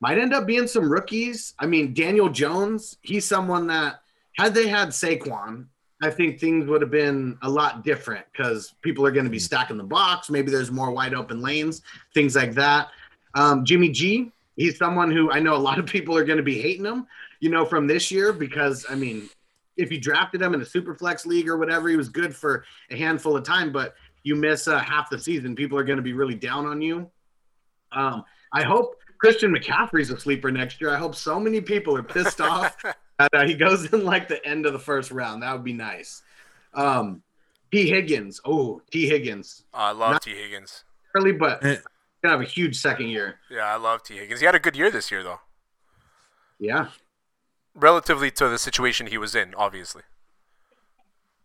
might 0.01 0.19
end 0.19 0.33
up 0.33 0.47
being 0.47 0.67
some 0.67 0.91
rookies. 0.91 1.55
I 1.59 1.67
mean, 1.67 1.95
Daniel 1.95 2.29
Jones, 2.29 2.99
he's 3.03 3.27
someone 3.27 3.67
that 3.69 4.01
had 4.37 4.55
they 4.55 4.69
had 4.69 4.89
Saquon, 4.89 5.67
I 6.01 6.11
think 6.11 6.39
things 6.39 6.67
would 6.67 6.81
have 6.81 6.93
been 6.93 7.37
a 7.43 7.51
lot 7.51 7.83
different 7.83 8.25
because 8.33 8.75
people 8.83 9.05
are 9.05 9.11
going 9.11 9.25
to 9.25 9.31
be 9.31 9.41
stacking 9.41 9.77
the 9.77 9.85
box. 9.85 10.31
Maybe 10.31 10.51
there's 10.51 10.71
more 10.71 10.93
wide 10.93 11.15
open 11.15 11.41
lanes, 11.41 11.83
things 12.15 12.37
like 12.37 12.55
that. 12.55 12.89
Um, 13.35 13.65
Jimmy 13.65 13.89
G, 13.89 14.31
he's 14.59 14.77
someone 14.77 15.11
who 15.11 15.31
I 15.31 15.39
know 15.41 15.55
a 15.55 15.57
lot 15.57 15.79
of 15.79 15.87
people 15.87 16.15
are 16.17 16.25
going 16.25 16.37
to 16.37 16.43
be 16.43 16.61
hating 16.61 16.85
him, 16.85 17.07
you 17.41 17.49
know, 17.49 17.65
from 17.65 17.87
this 17.87 18.11
year 18.11 18.33
because 18.33 18.85
I 18.91 18.97
mean, 18.97 19.31
if 19.79 19.91
you 19.91 19.99
drafted 19.99 20.43
him 20.43 20.53
in 20.53 20.61
a 20.61 20.67
super 20.67 20.95
flex 20.95 21.25
league 21.25 21.49
or 21.49 21.57
whatever, 21.57 21.89
he 21.89 21.97
was 21.97 22.11
good 22.11 22.35
for 22.35 22.65
a 22.91 22.97
handful 22.97 23.37
of 23.37 23.45
time, 23.45 23.73
but 23.73 23.95
you 24.25 24.35
miss 24.35 24.69
uh, 24.69 24.81
half 24.81 25.09
the 25.09 25.19
season, 25.19 25.55
people 25.55 25.79
are 25.79 25.85
going 25.85 25.97
to 25.97 26.03
be 26.03 26.13
really 26.13 26.35
down 26.35 26.67
on 26.67 26.83
you. 26.83 27.09
Um, 27.93 28.25
I 28.53 28.65
hope 28.65 28.97
Christian 29.19 29.55
McCaffrey's 29.55 30.11
a 30.11 30.19
sleeper 30.19 30.51
next 30.51 30.81
year. 30.81 30.91
I 30.91 30.99
hope 30.99 31.15
so 31.15 31.39
many 31.39 31.61
people 31.61 31.97
are 31.97 32.03
pissed 32.03 32.41
off 32.41 32.77
that 33.19 33.33
uh, 33.33 33.47
he 33.47 33.55
goes 33.55 33.91
in 33.93 34.05
like 34.05 34.27
the 34.27 34.45
end 34.45 34.67
of 34.67 34.73
the 34.73 34.79
first 34.79 35.13
round. 35.13 35.43
That 35.43 35.53
would 35.53 35.65
be 35.65 35.73
nice. 35.73 36.23
Um, 36.75 37.23
T. 37.71 37.89
Higgins. 37.89 38.41
Oh, 38.45 38.83
T. 38.91 39.07
Higgins. 39.07 39.65
I 39.73 39.93
love 39.93 40.13
Not 40.13 40.23
T. 40.23 40.35
Higgins. 40.35 40.85
Early, 41.15 41.33
but 41.33 41.63
gonna 42.23 42.33
have 42.39 42.41
a 42.41 42.51
huge 42.51 42.77
second 42.77 43.09
year. 43.09 43.39
Yeah, 43.51 43.73
I 43.73 43.77
love 43.77 44.03
T 44.03 44.17
Higgins. 44.17 44.41
He 44.41 44.47
had 44.47 44.55
a 44.55 44.59
good 44.59 44.77
year 44.77 44.91
this 44.91 45.11
year, 45.11 45.23
though. 45.23 45.41
Yeah. 46.59 46.89
Relatively 47.75 48.31
to 48.33 48.49
the 48.49 48.59
situation 48.59 49.07
he 49.07 49.19
was 49.19 49.35
in, 49.35 49.55
obviously. 49.55 50.03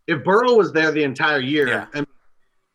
If 0.06 0.24
Burrow 0.24 0.54
was 0.54 0.72
there 0.72 0.90
the 0.90 1.04
entire 1.04 1.38
year, 1.38 1.68
yeah. 1.68 2.04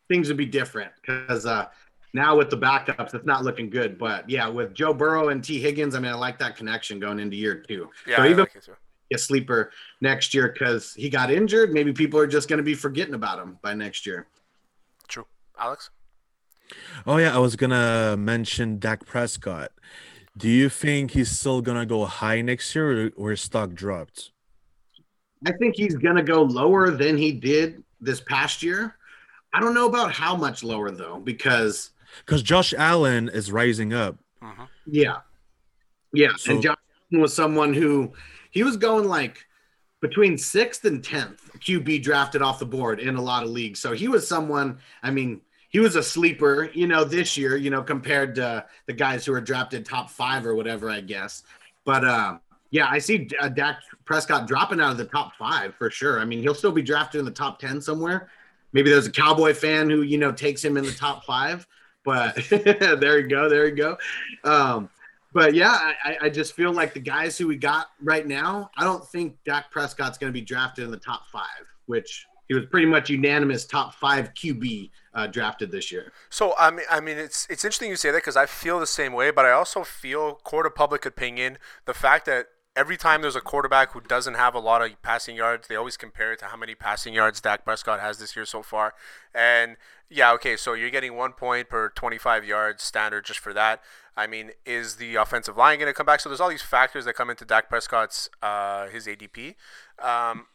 things 0.08 0.28
would 0.28 0.36
be 0.36 0.46
different 0.46 0.90
because 1.00 1.44
uh, 1.46 1.66
Now 2.12 2.36
with 2.36 2.50
the 2.50 2.56
backups, 2.58 3.14
it's 3.14 3.26
not 3.26 3.44
looking 3.44 3.70
good. 3.70 3.98
But 3.98 4.28
yeah, 4.28 4.48
with 4.48 4.74
Joe 4.74 4.92
Burrow 4.92 5.28
and 5.28 5.42
T. 5.42 5.60
Higgins, 5.60 5.94
I 5.94 6.00
mean, 6.00 6.10
I 6.10 6.14
like 6.14 6.38
that 6.38 6.56
connection 6.56 6.98
going 6.98 7.20
into 7.20 7.36
year 7.36 7.56
two. 7.56 7.88
Yeah, 8.06 8.16
so 8.16 8.22
I 8.22 8.26
even 8.26 8.40
like 8.40 8.56
it 8.56 8.64
too. 8.64 8.72
a 9.12 9.18
sleeper 9.18 9.70
next 10.00 10.34
year 10.34 10.48
because 10.48 10.92
he 10.94 11.08
got 11.08 11.30
injured, 11.30 11.72
maybe 11.72 11.92
people 11.92 12.18
are 12.18 12.26
just 12.26 12.48
going 12.48 12.58
to 12.58 12.64
be 12.64 12.74
forgetting 12.74 13.14
about 13.14 13.38
him 13.38 13.58
by 13.62 13.74
next 13.74 14.06
year. 14.06 14.26
True. 15.08 15.26
Alex? 15.58 15.90
Oh 17.06 17.16
yeah, 17.16 17.34
I 17.34 17.38
was 17.38 17.56
gonna 17.56 18.16
mention 18.18 18.78
Dak 18.78 19.06
Prescott. 19.06 19.72
Do 20.36 20.48
you 20.48 20.68
think 20.68 21.10
he's 21.12 21.30
still 21.30 21.60
gonna 21.60 21.86
go 21.86 22.04
high 22.04 22.40
next 22.40 22.74
year, 22.74 23.06
or, 23.06 23.10
or 23.16 23.30
his 23.30 23.40
stock 23.40 23.74
dropped? 23.74 24.30
I 25.46 25.52
think 25.52 25.74
he's 25.74 25.94
going 25.96 26.16
to 26.16 26.22
go 26.22 26.42
lower 26.42 26.90
than 26.90 27.16
he 27.16 27.32
did 27.32 27.82
this 27.98 28.20
past 28.20 28.62
year. 28.62 28.96
I 29.54 29.60
don't 29.60 29.72
know 29.72 29.86
about 29.86 30.12
how 30.12 30.36
much 30.36 30.62
lower 30.62 30.90
though, 30.90 31.18
because 31.18 31.92
Because 32.26 32.42
Josh 32.42 32.74
Allen 32.76 33.30
is 33.30 33.50
rising 33.50 33.94
up. 33.94 34.18
hmm 34.42 34.64
yeah, 34.86 35.16
yeah, 36.12 36.28
So- 36.36 36.52
and 36.52 36.62
Josh 36.62 36.76
Allen 37.12 37.22
was 37.22 37.32
someone 37.34 37.72
who 37.72 38.12
he 38.50 38.62
was 38.62 38.76
going 38.76 39.08
like 39.08 39.46
between 40.02 40.36
sixth 40.36 40.84
and 40.84 41.02
tenth 41.02 41.50
QB 41.60 42.02
drafted 42.02 42.42
off 42.42 42.58
the 42.58 42.66
board 42.66 43.00
in 43.00 43.16
a 43.16 43.22
lot 43.22 43.42
of 43.42 43.48
leagues. 43.48 43.80
So 43.80 43.92
he 43.92 44.08
was 44.08 44.28
someone. 44.28 44.78
I 45.02 45.10
mean, 45.10 45.40
he 45.70 45.78
was 45.80 45.96
a 45.96 46.02
sleeper, 46.02 46.70
you 46.74 46.86
know, 46.86 47.04
this 47.04 47.36
year, 47.36 47.56
you 47.56 47.70
know, 47.70 47.82
compared 47.82 48.34
to 48.34 48.66
the 48.86 48.92
guys 48.92 49.24
who 49.24 49.32
were 49.32 49.40
drafted 49.40 49.86
top 49.86 50.10
five 50.10 50.44
or 50.46 50.54
whatever, 50.54 50.90
I 50.90 51.00
guess. 51.00 51.44
But 51.84 52.04
uh, 52.04 52.38
yeah, 52.70 52.86
I 52.88 52.98
see 52.98 53.28
uh, 53.40 53.48
Dak 53.48 53.80
Prescott 54.04 54.46
dropping 54.46 54.80
out 54.80 54.90
of 54.92 54.98
the 54.98 55.04
top 55.06 55.34
five 55.36 55.74
for 55.76 55.90
sure. 55.90 56.20
I 56.20 56.24
mean, 56.24 56.40
he'll 56.42 56.54
still 56.54 56.72
be 56.72 56.82
drafted 56.82 57.20
in 57.20 57.24
the 57.24 57.30
top 57.30 57.58
ten 57.58 57.80
somewhere. 57.80 58.28
Maybe 58.72 58.90
there's 58.90 59.06
a 59.06 59.10
Cowboy 59.12 59.54
fan 59.54 59.88
who 59.90 60.02
you 60.02 60.18
know 60.18 60.30
takes 60.32 60.64
him 60.64 60.76
in 60.76 60.84
the 60.84 60.92
top 60.92 61.24
five. 61.24 61.66
But 62.04 62.36
there 62.50 63.18
you 63.18 63.28
go, 63.28 63.48
there 63.48 63.66
you 63.66 63.74
go. 63.76 63.96
Um, 64.44 64.88
but 65.32 65.54
yeah, 65.54 65.70
I, 65.72 65.94
I- 66.04 66.18
I 66.22 66.28
just 66.30 66.54
feel 66.54 66.72
like 66.72 66.94
the 66.94 67.00
guys 67.00 67.38
who 67.38 67.46
we 67.46 67.56
got 67.56 67.88
right 68.02 68.26
now, 68.26 68.70
I 68.76 68.84
don't 68.84 69.06
think 69.06 69.36
Dak 69.44 69.70
Prescott's 69.70 70.18
going 70.18 70.32
to 70.32 70.36
be 70.38 70.44
drafted 70.44 70.84
in 70.84 70.90
the 70.90 70.96
top 70.96 71.28
five, 71.28 71.64
which 71.86 72.26
he 72.50 72.54
was 72.54 72.66
pretty 72.66 72.86
much 72.86 73.08
unanimous 73.08 73.64
top 73.64 73.94
five 73.94 74.34
QB 74.34 74.90
uh, 75.14 75.28
drafted 75.28 75.70
this 75.70 75.92
year. 75.92 76.12
So 76.30 76.52
I 76.58 76.72
mean, 76.72 76.84
I 76.90 76.98
mean, 76.98 77.16
it's 77.16 77.46
it's 77.48 77.64
interesting 77.64 77.90
you 77.90 77.94
say 77.94 78.10
that 78.10 78.18
because 78.18 78.36
I 78.36 78.46
feel 78.46 78.80
the 78.80 78.88
same 78.88 79.12
way, 79.12 79.30
but 79.30 79.44
I 79.44 79.52
also 79.52 79.84
feel 79.84 80.34
court 80.34 80.66
of 80.66 80.74
public 80.74 81.06
opinion 81.06 81.58
the 81.84 81.94
fact 81.94 82.26
that 82.26 82.48
every 82.74 82.96
time 82.96 83.22
there's 83.22 83.36
a 83.36 83.40
quarterback 83.40 83.92
who 83.92 84.00
doesn't 84.00 84.34
have 84.34 84.56
a 84.56 84.58
lot 84.58 84.82
of 84.82 85.00
passing 85.00 85.36
yards, 85.36 85.68
they 85.68 85.76
always 85.76 85.96
compare 85.96 86.32
it 86.32 86.40
to 86.40 86.46
how 86.46 86.56
many 86.56 86.74
passing 86.74 87.14
yards 87.14 87.40
Dak 87.40 87.64
Prescott 87.64 88.00
has 88.00 88.18
this 88.18 88.34
year 88.34 88.44
so 88.44 88.64
far. 88.64 88.94
And 89.32 89.76
yeah, 90.08 90.32
okay, 90.32 90.56
so 90.56 90.72
you're 90.72 90.90
getting 90.90 91.14
one 91.14 91.34
point 91.34 91.68
per 91.68 91.90
25 91.90 92.44
yards 92.44 92.82
standard 92.82 93.26
just 93.26 93.38
for 93.38 93.52
that. 93.52 93.80
I 94.16 94.26
mean, 94.26 94.50
is 94.66 94.96
the 94.96 95.14
offensive 95.14 95.56
line 95.56 95.78
going 95.78 95.88
to 95.88 95.94
come 95.94 96.06
back? 96.06 96.18
So 96.18 96.28
there's 96.28 96.40
all 96.40 96.48
these 96.48 96.62
factors 96.62 97.04
that 97.04 97.14
come 97.14 97.30
into 97.30 97.44
Dak 97.44 97.68
Prescott's 97.68 98.28
uh, 98.42 98.88
his 98.88 99.06
ADP. 99.06 99.54
Um, 100.00 100.46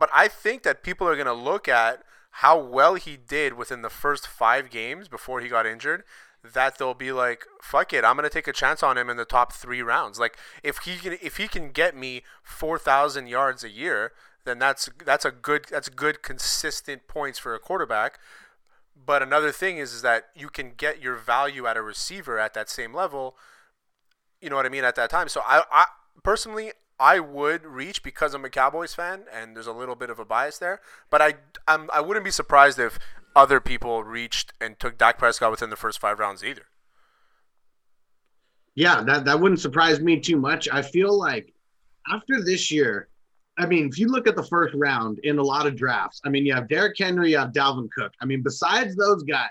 but 0.00 0.10
I 0.12 0.26
think 0.26 0.64
that 0.64 0.82
people 0.82 1.06
are 1.06 1.14
going 1.14 1.26
to 1.26 1.32
look 1.32 1.68
at 1.68 2.02
how 2.30 2.58
well 2.58 2.94
he 2.94 3.16
did 3.16 3.52
within 3.52 3.82
the 3.82 3.90
first 3.90 4.26
five 4.26 4.70
games 4.70 5.08
before 5.08 5.40
he 5.40 5.48
got 5.48 5.66
injured. 5.66 6.04
That 6.42 6.78
they'll 6.78 6.94
be 6.94 7.12
like, 7.12 7.44
"Fuck 7.60 7.92
it, 7.92 8.02
I'm 8.02 8.16
going 8.16 8.28
to 8.28 8.32
take 8.32 8.48
a 8.48 8.52
chance 8.52 8.82
on 8.82 8.96
him 8.96 9.10
in 9.10 9.18
the 9.18 9.26
top 9.26 9.52
three 9.52 9.82
rounds." 9.82 10.18
Like 10.18 10.38
if 10.62 10.78
he 10.78 10.96
can, 10.96 11.18
if 11.20 11.36
he 11.36 11.46
can 11.48 11.70
get 11.70 11.94
me 11.94 12.22
four 12.42 12.78
thousand 12.78 13.26
yards 13.26 13.62
a 13.62 13.68
year, 13.68 14.12
then 14.44 14.58
that's 14.58 14.88
that's 15.04 15.26
a 15.26 15.30
good 15.30 15.66
that's 15.70 15.90
good 15.90 16.22
consistent 16.22 17.06
points 17.06 17.38
for 17.38 17.54
a 17.54 17.58
quarterback. 17.58 18.18
But 18.96 19.22
another 19.22 19.52
thing 19.52 19.76
is, 19.76 19.92
is 19.92 20.00
that 20.00 20.28
you 20.34 20.48
can 20.48 20.72
get 20.78 21.02
your 21.02 21.16
value 21.16 21.66
at 21.66 21.76
a 21.76 21.82
receiver 21.82 22.38
at 22.38 22.54
that 22.54 22.70
same 22.70 22.94
level. 22.94 23.36
You 24.40 24.48
know 24.48 24.56
what 24.56 24.64
I 24.64 24.70
mean 24.70 24.84
at 24.84 24.94
that 24.96 25.10
time. 25.10 25.28
So 25.28 25.42
I, 25.44 25.62
I 25.70 25.84
personally, 26.22 26.72
I 27.00 27.18
would 27.18 27.64
reach 27.64 28.02
because 28.02 28.34
I'm 28.34 28.44
a 28.44 28.50
Cowboys 28.50 28.94
fan, 28.94 29.22
and 29.32 29.56
there's 29.56 29.66
a 29.66 29.72
little 29.72 29.96
bit 29.96 30.10
of 30.10 30.18
a 30.18 30.24
bias 30.24 30.58
there. 30.58 30.80
But 31.08 31.22
I, 31.22 31.34
I'm, 31.66 31.88
I 31.92 32.02
wouldn't 32.02 32.24
be 32.24 32.30
surprised 32.30 32.78
if 32.78 32.98
other 33.34 33.58
people 33.58 34.04
reached 34.04 34.52
and 34.60 34.78
took 34.78 34.98
Dak 34.98 35.18
Prescott 35.18 35.50
within 35.50 35.70
the 35.70 35.76
first 35.76 35.98
five 35.98 36.18
rounds 36.18 36.44
either. 36.44 36.66
Yeah, 38.74 39.02
that, 39.02 39.24
that 39.24 39.40
wouldn't 39.40 39.60
surprise 39.60 39.98
me 40.00 40.20
too 40.20 40.36
much. 40.36 40.68
I 40.70 40.82
feel 40.82 41.18
like 41.18 41.54
after 42.12 42.42
this 42.44 42.70
year, 42.70 43.08
I 43.58 43.66
mean, 43.66 43.88
if 43.88 43.98
you 43.98 44.08
look 44.08 44.26
at 44.26 44.36
the 44.36 44.42
first 44.42 44.74
round 44.74 45.18
in 45.20 45.38
a 45.38 45.42
lot 45.42 45.66
of 45.66 45.76
drafts, 45.76 46.20
I 46.24 46.28
mean, 46.28 46.44
you 46.44 46.54
have 46.54 46.68
Derrick 46.68 46.96
Henry, 46.98 47.32
you 47.32 47.38
have 47.38 47.52
Dalvin 47.52 47.88
Cook. 47.90 48.12
I 48.20 48.26
mean, 48.26 48.42
besides 48.42 48.94
those 48.94 49.22
guys, 49.22 49.48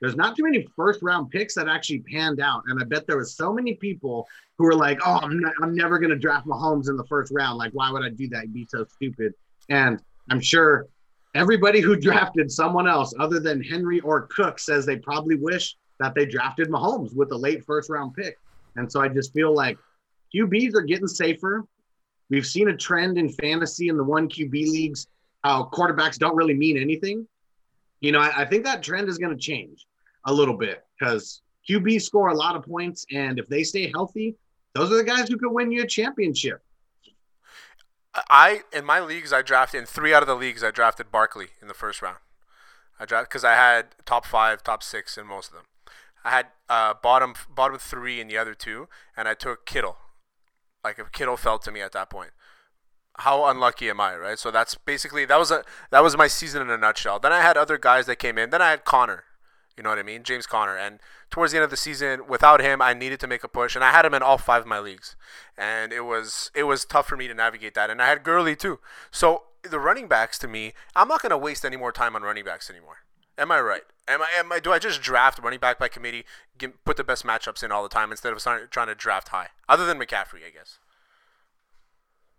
there's 0.00 0.16
not 0.16 0.36
too 0.36 0.42
many 0.42 0.66
first 0.74 1.00
round 1.02 1.30
picks 1.30 1.54
that 1.54 1.68
actually 1.68 2.00
panned 2.00 2.40
out. 2.40 2.62
And 2.66 2.80
I 2.80 2.84
bet 2.84 3.06
there 3.06 3.18
was 3.18 3.36
so 3.36 3.52
many 3.52 3.74
people 3.74 4.26
who 4.62 4.68
were 4.68 4.76
like, 4.76 5.00
oh, 5.04 5.18
I'm, 5.20 5.40
not, 5.40 5.52
I'm 5.60 5.74
never 5.74 5.98
going 5.98 6.10
to 6.10 6.18
draft 6.18 6.46
Mahomes 6.46 6.88
in 6.88 6.96
the 6.96 7.04
first 7.06 7.32
round. 7.34 7.58
Like, 7.58 7.72
why 7.72 7.90
would 7.90 8.04
I 8.04 8.10
do 8.10 8.28
that? 8.28 8.44
You'd 8.44 8.54
be 8.54 8.66
so 8.68 8.84
stupid. 8.84 9.34
And 9.68 10.00
I'm 10.30 10.40
sure 10.40 10.86
everybody 11.34 11.80
who 11.80 11.96
drafted 12.00 12.48
someone 12.48 12.86
else 12.86 13.12
other 13.18 13.40
than 13.40 13.60
Henry 13.60 13.98
or 14.00 14.28
Cook 14.28 14.60
says 14.60 14.86
they 14.86 14.98
probably 14.98 15.34
wish 15.34 15.74
that 15.98 16.14
they 16.14 16.26
drafted 16.26 16.68
Mahomes 16.68 17.12
with 17.12 17.32
a 17.32 17.36
late 17.36 17.64
first 17.64 17.90
round 17.90 18.14
pick. 18.14 18.36
And 18.76 18.90
so 18.90 19.00
I 19.00 19.08
just 19.08 19.32
feel 19.32 19.52
like 19.52 19.76
QBs 20.32 20.74
are 20.76 20.82
getting 20.82 21.08
safer. 21.08 21.64
We've 22.30 22.46
seen 22.46 22.68
a 22.68 22.76
trend 22.76 23.18
in 23.18 23.30
fantasy 23.30 23.88
in 23.88 23.96
the 23.96 24.04
one 24.04 24.28
QB 24.28 24.52
leagues 24.52 25.08
how 25.42 25.68
quarterbacks 25.72 26.18
don't 26.18 26.36
really 26.36 26.54
mean 26.54 26.78
anything. 26.78 27.26
You 28.00 28.12
know, 28.12 28.20
I, 28.20 28.42
I 28.42 28.44
think 28.44 28.62
that 28.62 28.80
trend 28.80 29.08
is 29.08 29.18
going 29.18 29.36
to 29.36 29.40
change 29.40 29.86
a 30.24 30.32
little 30.32 30.56
bit 30.56 30.84
because 30.96 31.42
QBs 31.68 32.02
score 32.02 32.28
a 32.28 32.34
lot 32.34 32.54
of 32.54 32.64
points, 32.64 33.04
and 33.12 33.40
if 33.40 33.48
they 33.48 33.64
stay 33.64 33.90
healthy, 33.90 34.36
those 34.74 34.90
are 34.92 34.96
the 34.96 35.04
guys 35.04 35.28
who 35.28 35.36
could 35.36 35.52
win 35.52 35.70
you 35.70 35.82
a 35.82 35.86
championship. 35.86 36.62
I 38.28 38.62
in 38.72 38.84
my 38.84 39.00
leagues, 39.00 39.32
I 39.32 39.42
drafted 39.42 39.80
in 39.80 39.86
three 39.86 40.12
out 40.12 40.22
of 40.22 40.26
the 40.26 40.34
leagues, 40.34 40.62
I 40.62 40.70
drafted 40.70 41.10
Barkley 41.10 41.48
in 41.60 41.68
the 41.68 41.74
first 41.74 42.02
round. 42.02 42.18
I 43.00 43.04
drafted 43.04 43.30
because 43.30 43.44
I 43.44 43.54
had 43.54 43.86
top 44.04 44.26
five, 44.26 44.62
top 44.62 44.82
six 44.82 45.16
in 45.16 45.26
most 45.26 45.48
of 45.48 45.54
them. 45.54 45.64
I 46.24 46.30
had 46.30 46.46
uh, 46.68 46.94
bottom 47.02 47.34
bottom 47.54 47.78
three 47.78 48.20
in 48.20 48.28
the 48.28 48.36
other 48.36 48.54
two, 48.54 48.88
and 49.16 49.28
I 49.28 49.34
took 49.34 49.66
Kittle. 49.66 49.96
Like 50.84 50.98
if 50.98 51.10
Kittle 51.12 51.36
fell 51.36 51.58
to 51.60 51.72
me 51.72 51.80
at 51.80 51.92
that 51.92 52.10
point, 52.10 52.30
how 53.18 53.46
unlucky 53.46 53.88
am 53.90 54.00
I, 54.00 54.16
right? 54.16 54.38
So 54.38 54.50
that's 54.50 54.74
basically 54.74 55.24
that 55.24 55.38
was 55.38 55.50
a 55.50 55.64
that 55.90 56.02
was 56.02 56.16
my 56.16 56.28
season 56.28 56.62
in 56.62 56.70
a 56.70 56.78
nutshell. 56.78 57.18
Then 57.18 57.32
I 57.32 57.40
had 57.40 57.56
other 57.56 57.78
guys 57.78 58.06
that 58.06 58.16
came 58.16 58.38
in. 58.38 58.50
Then 58.50 58.62
I 58.62 58.70
had 58.70 58.84
Connor, 58.84 59.24
you 59.76 59.82
know 59.82 59.88
what 59.88 59.98
I 59.98 60.02
mean, 60.02 60.22
James 60.22 60.46
Connor, 60.46 60.76
and 60.76 60.98
towards 61.30 61.52
the 61.52 61.58
end 61.58 61.64
of 61.64 61.70
the 61.70 61.76
season, 61.76 62.26
without 62.28 62.60
him, 62.60 62.82
I 62.82 62.94
needed 62.94 63.20
to 63.20 63.26
make 63.26 63.42
a 63.42 63.48
push, 63.48 63.74
and 63.74 63.84
I 63.84 63.90
had 63.90 64.04
him 64.04 64.14
in 64.14 64.22
all 64.22 64.38
five 64.38 64.62
of 64.62 64.68
my 64.68 64.78
leagues, 64.78 65.16
and 65.56 65.92
it 65.92 66.04
was 66.04 66.50
it 66.54 66.64
was 66.64 66.84
tough 66.84 67.08
for 67.08 67.16
me 67.16 67.28
to 67.28 67.34
navigate 67.34 67.74
that. 67.74 67.90
And 67.90 68.02
I 68.02 68.08
had 68.08 68.22
Gurley 68.22 68.56
too. 68.56 68.80
So 69.10 69.44
the 69.62 69.80
running 69.80 70.08
backs 70.08 70.38
to 70.40 70.48
me, 70.48 70.72
I'm 70.94 71.08
not 71.08 71.22
gonna 71.22 71.38
waste 71.38 71.64
any 71.64 71.76
more 71.76 71.92
time 71.92 72.14
on 72.14 72.22
running 72.22 72.44
backs 72.44 72.68
anymore. 72.68 72.98
Am 73.38 73.50
I 73.50 73.60
right? 73.60 73.82
Am 74.06 74.20
I? 74.20 74.26
Am 74.36 74.52
I? 74.52 74.60
Do 74.60 74.72
I 74.72 74.78
just 74.78 75.00
draft 75.00 75.38
running 75.42 75.60
back 75.60 75.78
by 75.78 75.88
committee, 75.88 76.24
get, 76.58 76.84
put 76.84 76.96
the 76.96 77.04
best 77.04 77.24
matchups 77.24 77.62
in 77.62 77.72
all 77.72 77.82
the 77.82 77.88
time 77.88 78.10
instead 78.10 78.32
of 78.32 78.38
trying 78.70 78.88
to 78.88 78.94
draft 78.94 79.28
high? 79.28 79.48
Other 79.68 79.86
than 79.86 79.98
McCaffrey, 79.98 80.44
I 80.46 80.50
guess. 80.52 80.78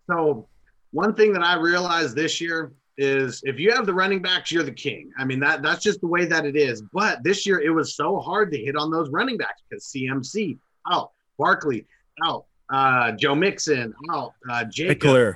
So 0.08 0.48
one 0.92 1.16
thing 1.16 1.34
that 1.34 1.44
I 1.44 1.56
realized 1.56 2.16
this 2.16 2.40
year 2.40 2.74
is 2.98 3.42
if 3.44 3.60
you 3.60 3.72
have 3.72 3.86
the 3.86 3.94
running 3.94 4.22
backs, 4.22 4.52
you're 4.52 4.64
the 4.64 4.72
king. 4.72 5.12
I 5.18 5.26
mean 5.26 5.40
that 5.40 5.62
that's 5.64 5.82
just 5.84 6.02
the 6.02 6.08
way 6.08 6.26
that 6.26 6.46
it 6.46 6.56
is. 6.56 6.82
But 6.94 7.24
this 7.24 7.46
year 7.46 7.60
it 7.62 7.70
was 7.72 7.96
so 7.96 8.20
hard 8.20 8.52
to 8.52 8.58
hit 8.58 8.76
on 8.76 8.92
those 8.92 9.10
running 9.10 9.38
backs 9.38 9.62
because 9.70 9.86
CMC 9.86 10.58
out, 10.92 11.12
Barkley 11.38 11.86
out, 12.26 12.46
uh, 12.70 13.12
Joe 13.14 13.36
Mixon 13.36 13.94
out, 14.12 14.34
uh, 14.50 14.66
Jacob. 14.66 15.00
Ekeler. 15.00 15.36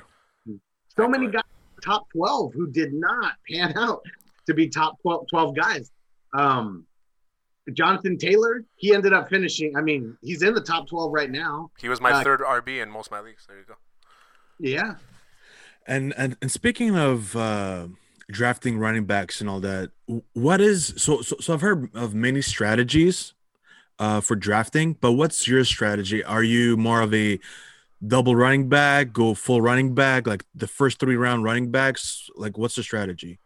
So 0.96 1.08
many 1.08 1.28
guys 1.28 1.42
top 1.82 2.08
12 2.10 2.52
who 2.54 2.66
did 2.70 2.92
not 2.92 3.34
pan 3.50 3.72
out 3.76 4.02
to 4.46 4.54
be 4.54 4.68
top 4.68 5.00
12, 5.02 5.26
12 5.30 5.56
guys. 5.56 5.90
Um, 6.36 6.84
Jonathan 7.72 8.16
Taylor, 8.18 8.64
he 8.76 8.94
ended 8.94 9.12
up 9.12 9.28
finishing. 9.28 9.76
I 9.76 9.80
mean, 9.82 10.16
he's 10.22 10.42
in 10.42 10.54
the 10.54 10.60
top 10.60 10.88
12 10.88 11.12
right 11.12 11.30
now. 11.30 11.70
He 11.78 11.88
was 11.88 12.00
my 12.00 12.12
Uh, 12.12 12.24
third 12.24 12.40
RB 12.40 12.82
in 12.82 12.90
most 12.90 13.06
of 13.08 13.12
my 13.12 13.20
leagues. 13.20 13.46
There 13.46 13.58
you 13.58 13.64
go. 13.64 13.74
Yeah. 14.58 14.94
And 15.88 16.12
and 16.18 16.36
and 16.42 16.52
speaking 16.52 16.96
of 16.96 17.34
uh, 17.34 17.88
drafting 18.30 18.78
running 18.78 19.06
backs 19.06 19.40
and 19.40 19.48
all 19.48 19.58
that, 19.60 19.90
what 20.34 20.60
is 20.60 20.92
so 20.98 21.22
so, 21.22 21.36
so 21.40 21.54
I've 21.54 21.62
heard 21.62 21.88
of 21.96 22.14
many 22.14 22.42
strategies 22.42 23.32
uh, 23.98 24.20
for 24.20 24.36
drafting, 24.36 24.92
but 24.92 25.12
what's 25.12 25.48
your 25.48 25.64
strategy? 25.64 26.22
Are 26.22 26.42
you 26.42 26.76
more 26.76 27.00
of 27.00 27.14
a 27.14 27.40
double 28.06 28.36
running 28.36 28.68
back, 28.68 29.14
go 29.14 29.32
full 29.32 29.62
running 29.62 29.94
back, 29.94 30.26
like 30.26 30.44
the 30.54 30.68
first 30.68 31.00
three 31.00 31.16
round 31.16 31.42
running 31.42 31.70
backs? 31.70 32.28
Like, 32.36 32.58
what's 32.58 32.74
the 32.74 32.82
strategy? 32.82 33.38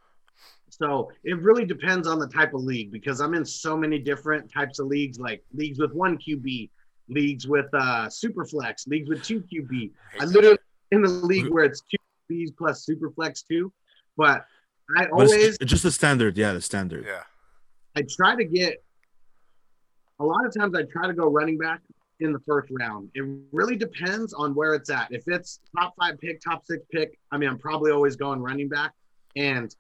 So 0.68 1.12
it 1.22 1.38
really 1.40 1.64
depends 1.64 2.08
on 2.08 2.18
the 2.18 2.26
type 2.26 2.54
of 2.54 2.62
league 2.62 2.90
because 2.90 3.20
I'm 3.20 3.34
in 3.34 3.44
so 3.44 3.76
many 3.76 4.00
different 4.00 4.52
types 4.52 4.80
of 4.80 4.88
leagues, 4.88 5.20
like 5.20 5.44
leagues 5.54 5.78
with 5.78 5.92
one 5.92 6.18
QB, 6.18 6.70
leagues 7.08 7.46
with 7.46 7.72
uh 7.72 8.08
super 8.08 8.44
flex, 8.44 8.88
leagues 8.88 9.08
with 9.08 9.22
two 9.22 9.42
QB. 9.42 9.92
I 10.18 10.25
literally 10.25 10.58
in 10.90 11.02
the 11.02 11.08
league 11.08 11.49
where 11.49 11.64
it's 11.64 11.82
two 11.82 11.99
QBs 12.33 12.57
plus 12.57 12.85
super 12.85 13.11
flex 13.11 13.43
two. 13.43 13.73
But 14.17 14.45
I 14.97 15.07
always 15.07 15.59
ju- 15.59 15.65
just 15.65 15.83
the 15.83 15.91
standard, 15.91 16.37
yeah, 16.37 16.53
the 16.53 16.61
standard. 16.61 17.05
Yeah. 17.07 17.23
I 17.97 18.03
try 18.09 18.37
to 18.37 18.45
get 18.45 18.83
a 20.19 20.25
lot 20.25 20.47
of 20.47 20.55
times 20.55 20.75
I 20.75 20.83
try 20.85 21.07
to 21.07 21.15
go 21.15 21.29
running 21.29 21.59
back 21.59 21.81
in 22.21 22.33
the 22.33 22.39
first 22.41 22.69
round. 22.71 23.11
It 23.15 23.25
really 23.51 23.77
depends 23.77 24.33
on 24.33 24.55
where 24.55 24.75
it's 24.75 24.91
at. 24.91 25.09
If 25.11 25.25
it's 25.27 25.61
top 25.77 25.95
five 25.99 26.19
pick, 26.21 26.41
top 26.41 26.65
six 26.65 26.85
pick, 26.91 27.19
I 27.31 27.39
mean, 27.39 27.49
I'm 27.49 27.59
probably 27.59 27.91
always 27.91 28.17
going 28.17 28.41
running 28.41 28.69
back. 28.69 28.93
And 29.37 29.75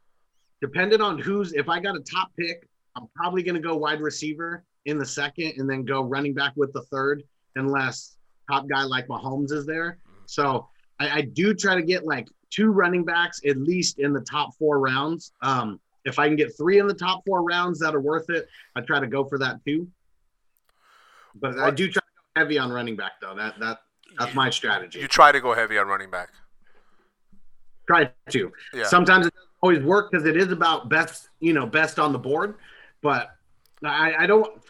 depending 0.60 1.00
on 1.00 1.18
who's, 1.18 1.52
if 1.52 1.68
I 1.68 1.78
got 1.80 1.96
a 1.96 2.00
top 2.00 2.32
pick, 2.38 2.66
I'm 2.96 3.08
probably 3.14 3.42
going 3.42 3.54
to 3.54 3.60
go 3.60 3.76
wide 3.76 4.00
receiver 4.00 4.64
in 4.86 4.98
the 4.98 5.06
second 5.06 5.54
and 5.58 5.70
then 5.70 5.84
go 5.84 6.02
running 6.02 6.34
back 6.34 6.52
with 6.56 6.72
the 6.72 6.82
third, 6.82 7.22
unless 7.56 8.16
top 8.50 8.68
guy 8.68 8.82
like 8.82 9.06
Mahomes 9.06 9.52
is 9.52 9.64
there. 9.64 9.98
Mm-hmm. 10.06 10.22
So 10.26 10.68
I, 10.98 11.10
I 11.10 11.20
do 11.22 11.54
try 11.54 11.76
to 11.76 11.82
get 11.82 12.04
like 12.04 12.28
two 12.52 12.70
running 12.70 13.04
backs 13.04 13.40
at 13.46 13.56
least 13.56 13.98
in 13.98 14.12
the 14.12 14.20
top 14.20 14.54
four 14.58 14.78
rounds. 14.78 15.32
Um, 15.42 15.80
if 16.04 16.18
I 16.18 16.26
can 16.26 16.36
get 16.36 16.56
three 16.56 16.78
in 16.78 16.86
the 16.86 16.94
top 16.94 17.24
four 17.26 17.42
rounds 17.42 17.78
that 17.80 17.94
are 17.94 18.00
worth 18.00 18.28
it, 18.28 18.48
I 18.76 18.80
try 18.80 19.00
to 19.00 19.06
go 19.06 19.24
for 19.24 19.38
that 19.38 19.64
too. 19.64 19.88
But 21.34 21.58
I 21.58 21.70
do 21.70 21.86
try 21.86 22.00
to 22.00 22.34
go 22.34 22.40
heavy 22.40 22.58
on 22.58 22.70
running 22.70 22.96
back 22.96 23.12
though. 23.20 23.34
That 23.34 23.58
that 23.60 23.78
that's 24.18 24.34
my 24.34 24.50
strategy. 24.50 25.00
You 25.00 25.08
try 25.08 25.32
to 25.32 25.40
go 25.40 25.54
heavy 25.54 25.78
on 25.78 25.86
running 25.86 26.10
back. 26.10 26.30
Try 27.86 28.10
to. 28.30 28.52
Yeah. 28.74 28.84
Sometimes 28.84 29.26
it 29.26 29.34
doesn't 29.34 29.48
always 29.62 29.82
work 29.82 30.10
because 30.10 30.26
it 30.26 30.36
is 30.36 30.52
about 30.52 30.88
best, 30.88 31.28
you 31.40 31.52
know, 31.52 31.66
best 31.66 31.98
on 31.98 32.12
the 32.12 32.18
board. 32.18 32.56
But 33.00 33.30
I, 33.84 34.14
I 34.20 34.26
don't 34.26 34.62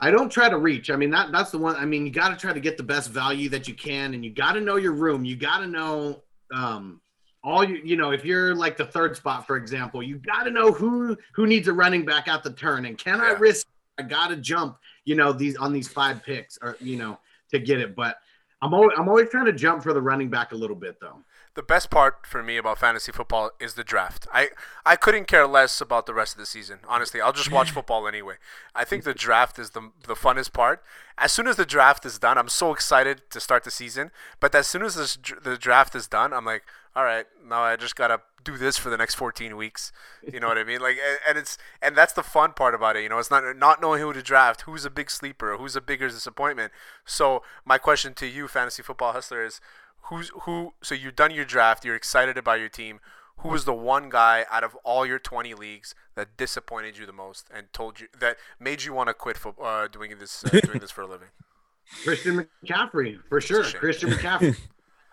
I 0.00 0.10
don't 0.10 0.30
try 0.30 0.48
to 0.48 0.58
reach. 0.58 0.90
I 0.90 0.96
mean 0.96 1.10
that 1.10 1.32
that's 1.32 1.50
the 1.50 1.58
one. 1.58 1.76
I 1.76 1.84
mean 1.84 2.06
you 2.06 2.12
got 2.12 2.28
to 2.28 2.36
try 2.36 2.52
to 2.52 2.60
get 2.60 2.76
the 2.76 2.82
best 2.82 3.10
value 3.10 3.48
that 3.48 3.66
you 3.66 3.74
can, 3.74 4.14
and 4.14 4.24
you 4.24 4.30
got 4.30 4.52
to 4.52 4.60
know 4.60 4.76
your 4.76 4.92
room. 4.92 5.24
You 5.24 5.36
got 5.36 5.58
to 5.58 5.66
know 5.66 6.22
um, 6.54 7.00
all 7.44 7.64
you 7.64 7.80
you 7.84 7.96
know 7.96 8.10
if 8.10 8.24
you're 8.24 8.54
like 8.54 8.76
the 8.76 8.84
third 8.84 9.16
spot 9.16 9.46
for 9.46 9.56
example 9.56 10.02
you 10.02 10.18
got 10.18 10.44
to 10.44 10.50
know 10.50 10.72
who 10.72 11.16
who 11.34 11.46
needs 11.46 11.68
a 11.68 11.72
running 11.72 12.04
back 12.04 12.28
at 12.28 12.42
the 12.42 12.52
turn. 12.52 12.86
And 12.86 12.98
can 12.98 13.20
i 13.20 13.30
risk 13.30 13.66
i 13.98 14.02
gotta 14.02 14.36
jump 14.36 14.76
you 15.04 15.14
know 15.14 15.32
these 15.32 15.56
on 15.56 15.72
these 15.72 15.88
five 15.88 16.22
picks 16.22 16.58
or 16.62 16.76
you 16.80 16.96
know 16.96 17.18
to 17.50 17.58
get 17.58 17.80
it. 17.80 17.94
But 17.94 18.18
i'm 18.60 18.74
always 18.74 18.92
i'm 18.98 19.08
always 19.08 19.28
trying 19.30 19.46
to 19.46 19.52
jump 19.52 19.82
for 19.82 19.92
the 19.92 20.02
running 20.02 20.28
back 20.28 20.52
a 20.52 20.56
little 20.56 20.76
bit 20.76 20.98
though 21.00 21.22
the 21.58 21.62
best 21.64 21.90
part 21.90 22.24
for 22.24 22.40
me 22.40 22.56
about 22.56 22.78
fantasy 22.78 23.10
football 23.10 23.50
is 23.58 23.74
the 23.74 23.82
draft. 23.82 24.28
I, 24.32 24.50
I 24.86 24.94
couldn't 24.94 25.26
care 25.26 25.44
less 25.44 25.80
about 25.80 26.06
the 26.06 26.14
rest 26.14 26.34
of 26.34 26.38
the 26.38 26.46
season. 26.46 26.78
Honestly, 26.86 27.20
I'll 27.20 27.32
just 27.32 27.50
watch 27.50 27.72
football 27.72 28.06
anyway. 28.06 28.36
I 28.76 28.84
think 28.84 29.02
the 29.02 29.12
draft 29.12 29.58
is 29.58 29.70
the, 29.70 29.90
the 30.06 30.14
funnest 30.14 30.52
part. 30.52 30.84
As 31.18 31.32
soon 31.32 31.48
as 31.48 31.56
the 31.56 31.66
draft 31.66 32.06
is 32.06 32.20
done, 32.20 32.38
I'm 32.38 32.48
so 32.48 32.72
excited 32.72 33.22
to 33.30 33.40
start 33.40 33.64
the 33.64 33.72
season. 33.72 34.12
But 34.38 34.54
as 34.54 34.68
soon 34.68 34.82
as 34.82 34.94
this, 34.94 35.18
the 35.42 35.56
draft 35.56 35.96
is 35.96 36.06
done, 36.06 36.32
I'm 36.32 36.44
like, 36.44 36.62
all 36.94 37.02
right, 37.02 37.26
now 37.44 37.62
I 37.62 37.74
just 37.74 37.96
gotta 37.96 38.20
do 38.44 38.56
this 38.56 38.78
for 38.78 38.88
the 38.88 38.96
next 38.96 39.16
14 39.16 39.56
weeks. 39.56 39.90
You 40.32 40.38
know 40.38 40.46
what 40.46 40.58
I 40.58 40.64
mean? 40.64 40.80
Like, 40.80 40.96
and, 40.96 41.18
and 41.28 41.38
it's 41.38 41.58
and 41.82 41.96
that's 41.96 42.12
the 42.12 42.22
fun 42.22 42.52
part 42.52 42.74
about 42.74 42.96
it. 42.96 43.02
You 43.02 43.08
know, 43.08 43.18
it's 43.18 43.32
not 43.32 43.56
not 43.56 43.80
knowing 43.80 44.00
who 44.00 44.12
to 44.12 44.22
draft, 44.22 44.60
who's 44.62 44.84
a 44.84 44.90
big 44.90 45.10
sleeper, 45.10 45.56
who's 45.56 45.74
a 45.74 45.80
bigger 45.80 46.08
disappointment. 46.08 46.72
So 47.04 47.42
my 47.64 47.78
question 47.78 48.14
to 48.14 48.26
you, 48.26 48.46
fantasy 48.46 48.82
football 48.82 49.12
hustler, 49.12 49.44
is 49.44 49.60
who's 50.08 50.30
who 50.42 50.72
so 50.82 50.94
you've 50.94 51.16
done 51.16 51.30
your 51.30 51.44
draft 51.44 51.84
you're 51.84 51.96
excited 51.96 52.36
about 52.38 52.60
your 52.60 52.68
team. 52.68 53.00
Who 53.42 53.50
was 53.50 53.64
the 53.64 53.72
one 53.72 54.08
guy 54.08 54.44
out 54.50 54.64
of 54.64 54.74
all 54.82 55.06
your 55.06 55.20
20 55.20 55.54
leagues 55.54 55.94
that 56.16 56.36
disappointed 56.36 56.98
you 56.98 57.06
the 57.06 57.12
most 57.12 57.46
and 57.54 57.72
told 57.72 58.00
you 58.00 58.08
that 58.18 58.36
made 58.58 58.82
you 58.82 58.92
want 58.92 59.06
to 59.08 59.14
quit 59.14 59.36
fo- 59.36 59.54
uh, 59.62 59.86
doing 59.86 60.12
this 60.18 60.44
uh, 60.44 60.60
doing 60.60 60.80
this 60.80 60.90
for 60.90 61.02
a 61.02 61.06
living? 61.06 61.28
Christian 62.04 62.48
mccaffrey 62.64 63.18
for 63.28 63.40
sure 63.40 63.64
christian 63.64 64.10
mccaffrey. 64.14 64.56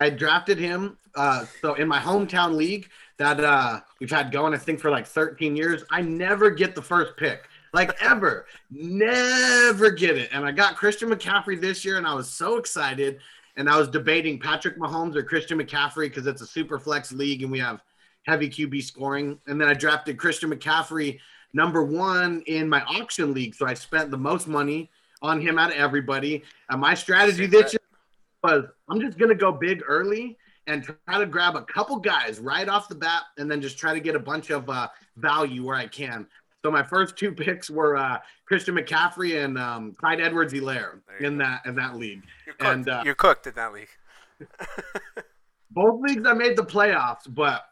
I 0.00 0.10
drafted 0.10 0.58
him 0.58 0.98
uh 1.14 1.46
so 1.62 1.74
in 1.74 1.88
my 1.88 1.98
hometown 1.98 2.54
league 2.54 2.88
that 3.16 3.42
uh 3.42 3.80
we've 3.98 4.10
had 4.10 4.30
going 4.30 4.52
i 4.52 4.58
think 4.58 4.78
for 4.78 4.90
like 4.90 5.06
13 5.06 5.56
years 5.56 5.84
i 5.90 6.02
never 6.02 6.50
get 6.50 6.74
the 6.74 6.82
first 6.82 7.16
pick 7.16 7.48
like 7.72 7.96
ever 8.02 8.44
never 8.70 9.90
get 9.90 10.18
it. 10.18 10.28
And 10.32 10.44
i 10.44 10.52
got 10.52 10.76
christian 10.76 11.08
mccaffrey 11.08 11.58
this 11.58 11.82
year 11.84 11.96
and 11.96 12.06
i 12.06 12.12
was 12.12 12.28
so 12.28 12.58
excited 12.58 13.20
and 13.56 13.68
I 13.68 13.78
was 13.78 13.88
debating 13.88 14.38
Patrick 14.38 14.78
Mahomes 14.78 15.16
or 15.16 15.22
Christian 15.22 15.58
McCaffrey 15.58 16.08
because 16.08 16.26
it's 16.26 16.42
a 16.42 16.46
super 16.46 16.78
flex 16.78 17.12
league 17.12 17.42
and 17.42 17.50
we 17.50 17.58
have 17.58 17.82
heavy 18.24 18.48
QB 18.48 18.82
scoring. 18.82 19.38
And 19.46 19.60
then 19.60 19.68
I 19.68 19.74
drafted 19.74 20.18
Christian 20.18 20.50
McCaffrey 20.50 21.18
number 21.54 21.82
one 21.82 22.42
in 22.46 22.68
my 22.68 22.82
auction 22.82 23.32
league. 23.32 23.54
So 23.54 23.66
I 23.66 23.74
spent 23.74 24.10
the 24.10 24.18
most 24.18 24.46
money 24.46 24.90
on 25.22 25.40
him 25.40 25.58
out 25.58 25.70
of 25.70 25.76
everybody. 25.76 26.42
And 26.68 26.80
my 26.80 26.94
strategy 26.94 27.46
this 27.46 27.72
year 27.72 27.80
was 28.44 28.64
I'm 28.88 29.00
just 29.00 29.18
going 29.18 29.30
to 29.30 29.34
go 29.34 29.52
big 29.52 29.82
early 29.86 30.36
and 30.66 30.82
try 30.82 31.18
to 31.18 31.26
grab 31.26 31.56
a 31.56 31.62
couple 31.62 31.96
guys 31.96 32.40
right 32.40 32.68
off 32.68 32.88
the 32.88 32.94
bat 32.94 33.22
and 33.38 33.50
then 33.50 33.62
just 33.62 33.78
try 33.78 33.94
to 33.94 34.00
get 34.00 34.16
a 34.16 34.20
bunch 34.20 34.50
of 34.50 34.68
uh, 34.68 34.88
value 35.16 35.64
where 35.64 35.76
I 35.76 35.86
can. 35.86 36.26
So 36.66 36.70
my 36.72 36.82
first 36.82 37.16
two 37.16 37.30
picks 37.44 37.70
were 37.70 37.96
uh, 37.96 38.18
Christian 38.44 38.74
McCaffrey 38.74 39.44
and 39.44 39.56
um, 39.56 39.92
Clyde 39.92 40.20
Edwards-Helaire 40.20 40.98
There 41.06 41.20
you 41.20 41.26
in 41.28 41.38
that 41.38 41.64
in 41.64 41.76
that 41.76 41.94
league. 41.94 42.24
you're 42.44 42.56
cooked, 42.56 42.72
And, 42.72 42.88
uh, 42.88 43.02
you're 43.04 43.14
cooked 43.14 43.46
in 43.46 43.54
that 43.54 43.72
league 43.72 43.88
both 45.70 46.00
leagues 46.02 46.26
I 46.26 46.32
made 46.32 46.56
the 46.56 46.64
playoffs, 46.64 47.32
but 47.32 47.66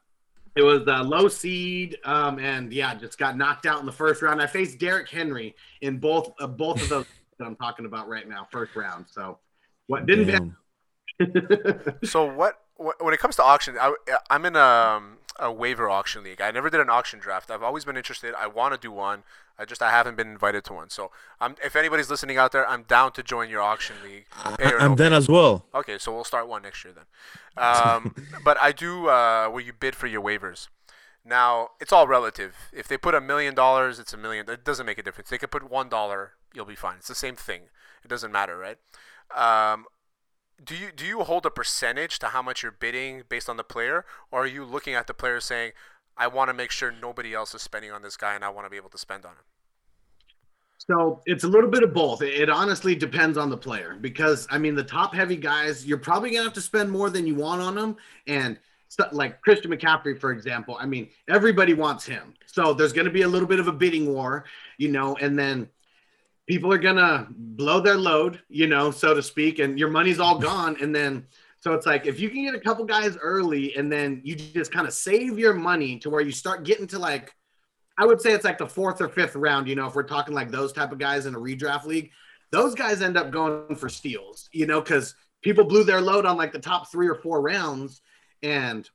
it 0.54 0.62
was 0.62 0.82
a 0.86 1.02
low 1.02 1.26
seed, 1.26 1.98
um, 2.04 2.38
and 2.38 2.72
yeah, 2.72 2.94
just 2.94 3.18
got 3.18 3.36
knocked 3.36 3.66
out 3.66 3.80
in 3.80 3.86
the 3.86 3.92
first 3.92 4.22
round. 4.22 4.40
I 4.40 4.46
faced 4.46 4.78
Derrick 4.78 5.08
Henry 5.08 5.56
in 5.80 5.98
both 5.98 6.32
uh, 6.38 6.46
both 6.46 6.80
of 6.80 6.88
those 6.88 7.06
that 7.40 7.46
I'm 7.46 7.56
talking 7.56 7.86
about 7.86 8.08
right 8.08 8.28
now, 8.28 8.46
first 8.52 8.76
round. 8.76 9.06
So 9.10 9.38
what 9.88 10.06
didn't 10.06 10.54
Damn. 11.20 11.98
so 12.04 12.26
what, 12.26 12.36
what 12.36 12.63
when 12.76 13.14
it 13.14 13.20
comes 13.20 13.36
to 13.36 13.42
auction 13.42 13.76
I, 13.80 13.94
i'm 14.30 14.44
in 14.44 14.56
a, 14.56 15.00
a 15.38 15.52
waiver 15.52 15.88
auction 15.88 16.24
league 16.24 16.40
i 16.40 16.50
never 16.50 16.70
did 16.70 16.80
an 16.80 16.90
auction 16.90 17.18
draft 17.18 17.50
i've 17.50 17.62
always 17.62 17.84
been 17.84 17.96
interested 17.96 18.34
i 18.38 18.46
want 18.46 18.74
to 18.74 18.80
do 18.80 18.90
one 18.90 19.22
i 19.58 19.64
just 19.64 19.82
i 19.82 19.90
haven't 19.90 20.16
been 20.16 20.28
invited 20.28 20.64
to 20.64 20.72
one 20.72 20.90
so 20.90 21.10
I'm, 21.40 21.56
if 21.64 21.76
anybody's 21.76 22.10
listening 22.10 22.36
out 22.36 22.52
there 22.52 22.68
i'm 22.68 22.82
down 22.82 23.12
to 23.12 23.22
join 23.22 23.48
your 23.48 23.60
auction 23.60 23.96
league 24.04 24.26
I'm 24.84 24.92
no 24.92 24.96
done 24.96 25.12
as 25.12 25.28
well. 25.28 25.64
Okay, 25.74 25.98
so 25.98 26.14
we'll 26.14 26.24
start 26.24 26.48
one 26.48 26.62
next 26.62 26.84
year 26.84 26.94
then. 26.94 27.04
Um, 27.56 28.14
but 28.44 28.56
I 28.60 28.72
do 28.72 29.08
uh, 29.08 29.48
where 29.48 29.62
you 29.62 29.72
bid 29.72 29.94
for 29.94 30.06
your 30.06 30.22
waivers. 30.22 30.68
Now 31.24 31.70
it's 31.80 31.92
all 31.92 32.06
relative. 32.06 32.54
If 32.72 32.88
they 32.88 32.98
put 32.98 33.14
a 33.14 33.20
million 33.20 33.54
dollars, 33.54 33.98
it's 33.98 34.12
a 34.12 34.16
million. 34.16 34.48
It 34.48 34.64
doesn't 34.64 34.84
make 34.84 34.98
a 34.98 35.02
difference. 35.02 35.30
They 35.30 35.38
could 35.38 35.50
put 35.50 35.70
one 35.70 35.88
dollar, 35.88 36.32
you'll 36.52 36.66
be 36.66 36.74
fine. 36.74 36.96
It's 36.98 37.08
the 37.08 37.14
same 37.14 37.36
thing. 37.36 37.62
It 38.04 38.08
doesn't 38.08 38.30
matter, 38.30 38.58
right? 38.58 38.76
Um, 39.34 39.86
do 40.62 40.76
you 40.76 40.90
do 40.94 41.04
you 41.04 41.20
hold 41.20 41.46
a 41.46 41.50
percentage 41.50 42.18
to 42.20 42.26
how 42.26 42.42
much 42.42 42.62
you're 42.62 42.72
bidding 42.72 43.22
based 43.28 43.48
on 43.48 43.56
the 43.56 43.64
player, 43.64 44.04
or 44.30 44.42
are 44.42 44.46
you 44.46 44.64
looking 44.64 44.94
at 44.94 45.06
the 45.06 45.14
player 45.14 45.40
saying, 45.40 45.72
"I 46.16 46.26
want 46.26 46.48
to 46.48 46.54
make 46.54 46.70
sure 46.70 46.92
nobody 46.92 47.34
else 47.34 47.54
is 47.54 47.62
spending 47.62 47.90
on 47.90 48.02
this 48.02 48.16
guy, 48.16 48.34
and 48.34 48.44
I 48.44 48.48
want 48.48 48.66
to 48.66 48.70
be 48.70 48.76
able 48.76 48.90
to 48.90 48.98
spend 48.98 49.24
on 49.24 49.32
him"? 49.32 49.44
So 50.78 51.22
it's 51.24 51.44
a 51.44 51.48
little 51.48 51.70
bit 51.70 51.82
of 51.82 51.94
both. 51.94 52.20
It, 52.20 52.50
honestly 52.50 52.94
depends 52.94 53.38
on 53.38 53.48
the 53.48 53.56
player 53.56 53.96
because 54.00 54.46
I 54.50 54.58
mean 54.58 54.74
the 54.74 54.84
top 54.84 55.14
heavy 55.14 55.36
guys, 55.36 55.86
you're 55.86 55.98
probably 55.98 56.30
gonna 56.30 56.44
have 56.44 56.52
to 56.54 56.60
spend 56.60 56.90
more 56.90 57.10
than 57.10 57.26
you 57.26 57.34
want 57.34 57.62
on 57.62 57.74
them. 57.74 57.96
And 58.26 58.58
like 59.12 59.40
Christian 59.40 59.70
McCaffrey, 59.70 60.18
for 60.18 60.30
example, 60.30 60.76
I 60.78 60.86
mean 60.86 61.08
everybody 61.28 61.74
wants 61.74 62.04
him, 62.04 62.34
so 62.46 62.74
there's 62.74 62.92
gonna 62.92 63.10
be 63.10 63.22
a 63.22 63.28
little 63.28 63.48
bit 63.48 63.60
of 63.60 63.68
a 63.68 63.72
bidding 63.72 64.12
war, 64.12 64.44
you 64.76 64.88
know, 64.88 65.16
and 65.16 65.38
then 65.38 65.68
people 66.46 66.72
are 66.72 66.78
gonna 66.78 67.26
blow 67.30 67.80
their 67.80 67.96
load, 67.96 68.40
you 68.48 68.66
know, 68.66 68.90
so 68.90 69.14
to 69.14 69.22
speak, 69.22 69.58
and 69.58 69.78
your 69.78 69.90
money's 69.90 70.20
all 70.20 70.38
gone, 70.38 70.76
and 70.80 70.94
then. 70.94 71.26
So 71.60 71.72
it's 71.72 71.86
like 71.86 72.04
if 72.04 72.20
you 72.20 72.28
can 72.28 72.44
get 72.44 72.54
a 72.54 72.60
couple 72.60 72.84
guys 72.84 73.16
early 73.16 73.74
and 73.74 73.90
then 73.90 74.20
you 74.22 74.36
just 74.36 74.70
kind 74.70 74.86
of 74.86 74.92
save 74.92 75.38
your 75.38 75.54
money 75.54 75.98
to 76.00 76.10
where 76.10 76.20
you 76.20 76.30
start 76.30 76.62
getting 76.62 76.86
to 76.88 76.98
like 76.98 77.34
I 77.96 78.06
would 78.06 78.20
say 78.20 78.32
it's 78.32 78.44
like 78.44 78.58
the 78.58 78.66
fourth 78.66 79.00
or 79.00 79.08
fifth 79.08 79.36
round, 79.36 79.68
you 79.68 79.76
know, 79.76 79.86
if 79.86 79.94
we're 79.94 80.02
talking 80.02 80.34
like 80.34 80.50
those 80.50 80.72
type 80.72 80.92
of 80.92 80.98
guys 80.98 81.26
in 81.26 81.34
a 81.34 81.38
redraft 81.38 81.84
league, 81.84 82.10
those 82.50 82.74
guys 82.74 83.02
end 83.02 83.16
up 83.16 83.30
going 83.30 83.76
for 83.76 83.88
steals, 83.88 84.48
you 84.52 84.66
know, 84.66 84.80
because 84.80 85.14
people 85.42 85.64
blew 85.64 85.84
their 85.84 86.00
load 86.00 86.26
on 86.26 86.36
like 86.36 86.52
the 86.52 86.58
top 86.58 86.90
three 86.90 87.08
or 87.08 87.14
four 87.14 87.40
rounds. 87.40 88.02
And 88.42 88.88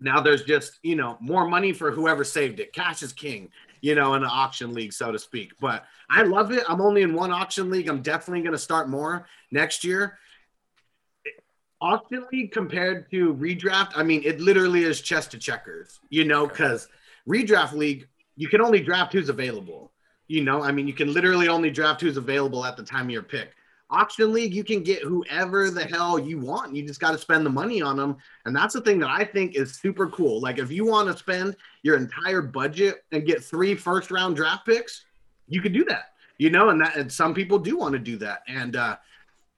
now 0.00 0.20
there's 0.20 0.44
just, 0.44 0.78
you 0.82 0.96
know, 0.96 1.16
more 1.20 1.46
money 1.48 1.72
for 1.72 1.90
whoever 1.90 2.22
saved 2.22 2.60
it. 2.60 2.72
Cash 2.72 3.02
is 3.02 3.12
king, 3.12 3.50
you 3.80 3.94
know, 3.94 4.14
in 4.14 4.22
an 4.22 4.30
auction 4.30 4.74
league, 4.74 4.92
so 4.92 5.12
to 5.12 5.18
speak. 5.18 5.52
But 5.60 5.84
I 6.10 6.22
love 6.22 6.52
it. 6.52 6.64
I'm 6.68 6.80
only 6.80 7.02
in 7.02 7.14
one 7.14 7.32
auction 7.32 7.70
league. 7.70 7.88
I'm 7.88 8.02
definitely 8.02 8.42
going 8.42 8.52
to 8.52 8.58
start 8.58 8.88
more 8.88 9.26
next 9.50 9.84
year. 9.84 10.18
Auction 11.80 12.26
league 12.32 12.52
compared 12.52 13.10
to 13.10 13.34
redraft, 13.34 13.92
I 13.94 14.02
mean, 14.02 14.22
it 14.24 14.40
literally 14.40 14.82
is 14.82 15.00
chess 15.00 15.26
to 15.28 15.38
checkers, 15.38 16.00
you 16.10 16.24
know, 16.24 16.46
because 16.46 16.88
redraft 17.28 17.72
league, 17.72 18.08
you 18.36 18.48
can 18.48 18.60
only 18.60 18.80
draft 18.80 19.12
who's 19.12 19.28
available. 19.28 19.92
You 20.26 20.42
know, 20.42 20.62
I 20.62 20.72
mean, 20.72 20.86
you 20.86 20.92
can 20.92 21.12
literally 21.12 21.48
only 21.48 21.70
draft 21.70 22.00
who's 22.00 22.16
available 22.16 22.64
at 22.64 22.76
the 22.76 22.82
time 22.82 23.06
of 23.06 23.10
your 23.10 23.22
pick. 23.22 23.52
Auction 23.90 24.32
league, 24.32 24.54
you 24.54 24.64
can 24.64 24.82
get 24.82 25.02
whoever 25.02 25.70
the 25.70 25.84
hell 25.84 26.18
you 26.18 26.38
want. 26.38 26.74
You 26.74 26.86
just 26.86 27.00
got 27.00 27.12
to 27.12 27.18
spend 27.18 27.46
the 27.46 27.50
money 27.50 27.80
on 27.80 27.96
them. 27.96 28.16
And 28.44 28.54
that's 28.54 28.74
the 28.74 28.82
thing 28.82 28.98
that 29.00 29.08
I 29.10 29.24
think 29.24 29.56
is 29.56 29.74
super 29.74 30.08
cool. 30.08 30.40
Like, 30.40 30.58
if 30.58 30.70
you 30.70 30.84
want 30.84 31.10
to 31.10 31.16
spend 31.16 31.56
your 31.82 31.96
entire 31.96 32.42
budget 32.42 33.04
and 33.12 33.26
get 33.26 33.42
three 33.42 33.74
first 33.74 34.10
round 34.10 34.36
draft 34.36 34.66
picks, 34.66 35.06
you 35.46 35.62
could 35.62 35.72
do 35.72 35.84
that. 35.84 36.12
You 36.36 36.50
know, 36.50 36.68
and 36.68 36.80
that 36.80 36.96
and 36.96 37.10
some 37.10 37.34
people 37.34 37.58
do 37.58 37.78
want 37.78 37.94
to 37.94 37.98
do 37.98 38.16
that. 38.18 38.42
And 38.46 38.76
uh 38.76 38.96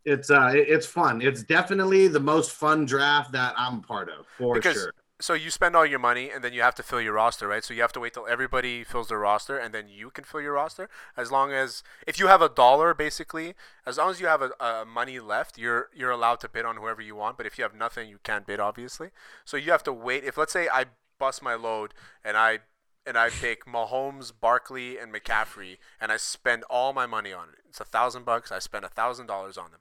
it's 0.05 0.31
uh 0.31 0.53
it's 0.55 0.87
fun. 0.87 1.21
It's 1.21 1.43
definitely 1.43 2.09
the 2.09 2.21
most 2.21 2.53
fun 2.53 2.87
draft 2.87 3.33
that 3.33 3.55
I'm 3.57 3.83
part 3.83 4.09
of 4.09 4.27
for 4.39 4.55
Because 4.55 4.75
sure. 4.75 4.93
So 5.21 5.35
you 5.35 5.51
spend 5.51 5.77
all 5.77 5.87
your 5.87 5.99
money 5.99 6.31
and 6.31 6.43
then 6.43 6.53
you 6.53 6.63
have 6.63 6.75
to 6.77 6.83
fill 6.83 7.01
your 7.01 7.13
roster, 7.13 7.47
right? 7.47 7.63
So 7.63 7.75
you 7.75 7.83
have 7.83 7.93
to 7.93 8.01
wait 8.01 8.15
till 8.15 8.27
everybody 8.27 8.85
fills 8.85 9.09
their 9.09 9.19
roster 9.19 9.59
and 9.59 9.75
then 9.75 9.87
you 9.89 10.11
can 10.11 10.25
fill 10.25 10.41
your 10.41 10.55
roster. 10.55 10.89
As 11.17 11.31
long 11.31 11.53
as 11.53 11.83
if 12.07 12.19
you 12.19 12.27
have 12.27 12.43
a 12.43 12.49
dollar, 12.49 12.95
basically, 12.95 13.55
as 13.87 13.99
long 13.99 14.11
as 14.11 14.21
you 14.21 14.27
have 14.27 14.43
a, 14.43 14.51
a 14.59 14.85
money 14.85 15.21
left, 15.21 15.59
you're 15.59 15.91
you're 15.95 16.11
allowed 16.11 16.41
to 16.41 16.49
bid 16.49 16.65
on 16.65 16.77
whoever 16.77 17.03
you 17.03 17.15
want. 17.15 17.37
But 17.37 17.47
if 17.47 17.59
you 17.59 17.65
have 17.65 17.75
nothing, 17.75 18.09
you 18.09 18.19
can't 18.25 18.47
bid, 18.47 18.61
obviously. 18.61 19.11
So 19.45 19.57
you 19.57 19.71
have 19.71 19.85
to 19.85 19.93
wait. 19.93 20.25
If 20.25 20.37
let's 20.39 20.53
say 20.53 20.69
I 20.73 20.87
bust 21.19 21.43
my 21.43 21.55
load 21.55 21.95
and 22.25 22.37
I 22.37 22.61
and 23.07 23.17
I 23.17 23.31
pick 23.31 23.65
Mahomes, 23.65 24.33
Barkley, 24.39 24.99
and 24.99 25.13
McCaffrey, 25.13 25.79
and 26.01 26.13
I 26.13 26.17
spend 26.17 26.65
all 26.71 26.93
my 26.93 27.07
money 27.07 27.33
on 27.33 27.49
it. 27.49 27.61
It's 27.69 27.81
a 27.81 27.85
thousand 27.85 28.25
bucks. 28.25 28.53
I 28.53 28.59
spend 28.59 28.85
a 28.85 28.89
thousand 28.89 29.27
dollars 29.27 29.57
on 29.57 29.71
them, 29.71 29.81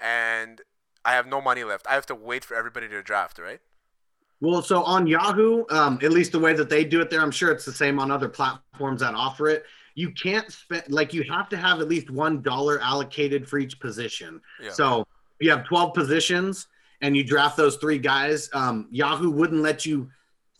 and 0.00 0.62
I 1.04 1.12
have 1.12 1.26
no 1.26 1.40
money 1.40 1.64
left. 1.64 1.86
I 1.86 1.94
have 1.94 2.06
to 2.06 2.14
wait 2.14 2.44
for 2.44 2.54
everybody 2.54 2.88
to 2.88 3.02
draft, 3.02 3.38
right? 3.38 3.60
Well, 4.40 4.62
so 4.62 4.82
on 4.84 5.06
Yahoo, 5.06 5.64
um, 5.70 5.98
at 6.02 6.12
least 6.12 6.32
the 6.32 6.38
way 6.38 6.52
that 6.54 6.68
they 6.68 6.84
do 6.84 7.00
it 7.00 7.10
there, 7.10 7.20
I'm 7.20 7.30
sure 7.30 7.50
it's 7.50 7.64
the 7.64 7.72
same 7.72 7.98
on 7.98 8.10
other 8.10 8.28
platforms 8.28 9.00
that 9.00 9.14
offer 9.14 9.48
it. 9.48 9.64
You 9.94 10.12
can't 10.12 10.50
spend 10.52 10.84
like 10.88 11.12
you 11.12 11.24
have 11.24 11.48
to 11.48 11.56
have 11.56 11.80
at 11.80 11.88
least 11.88 12.08
one 12.08 12.40
dollar 12.40 12.80
allocated 12.80 13.48
for 13.48 13.58
each 13.58 13.80
position. 13.80 14.40
Yeah. 14.62 14.70
So 14.70 15.06
you 15.40 15.50
have 15.50 15.64
12 15.64 15.92
positions 15.92 16.68
and 17.00 17.16
you 17.16 17.24
draft 17.24 17.56
those 17.56 17.76
three 17.76 17.98
guys. 17.98 18.48
Um, 18.52 18.86
Yahoo 18.92 19.30
wouldn't 19.30 19.60
let 19.62 19.84
you 19.84 20.08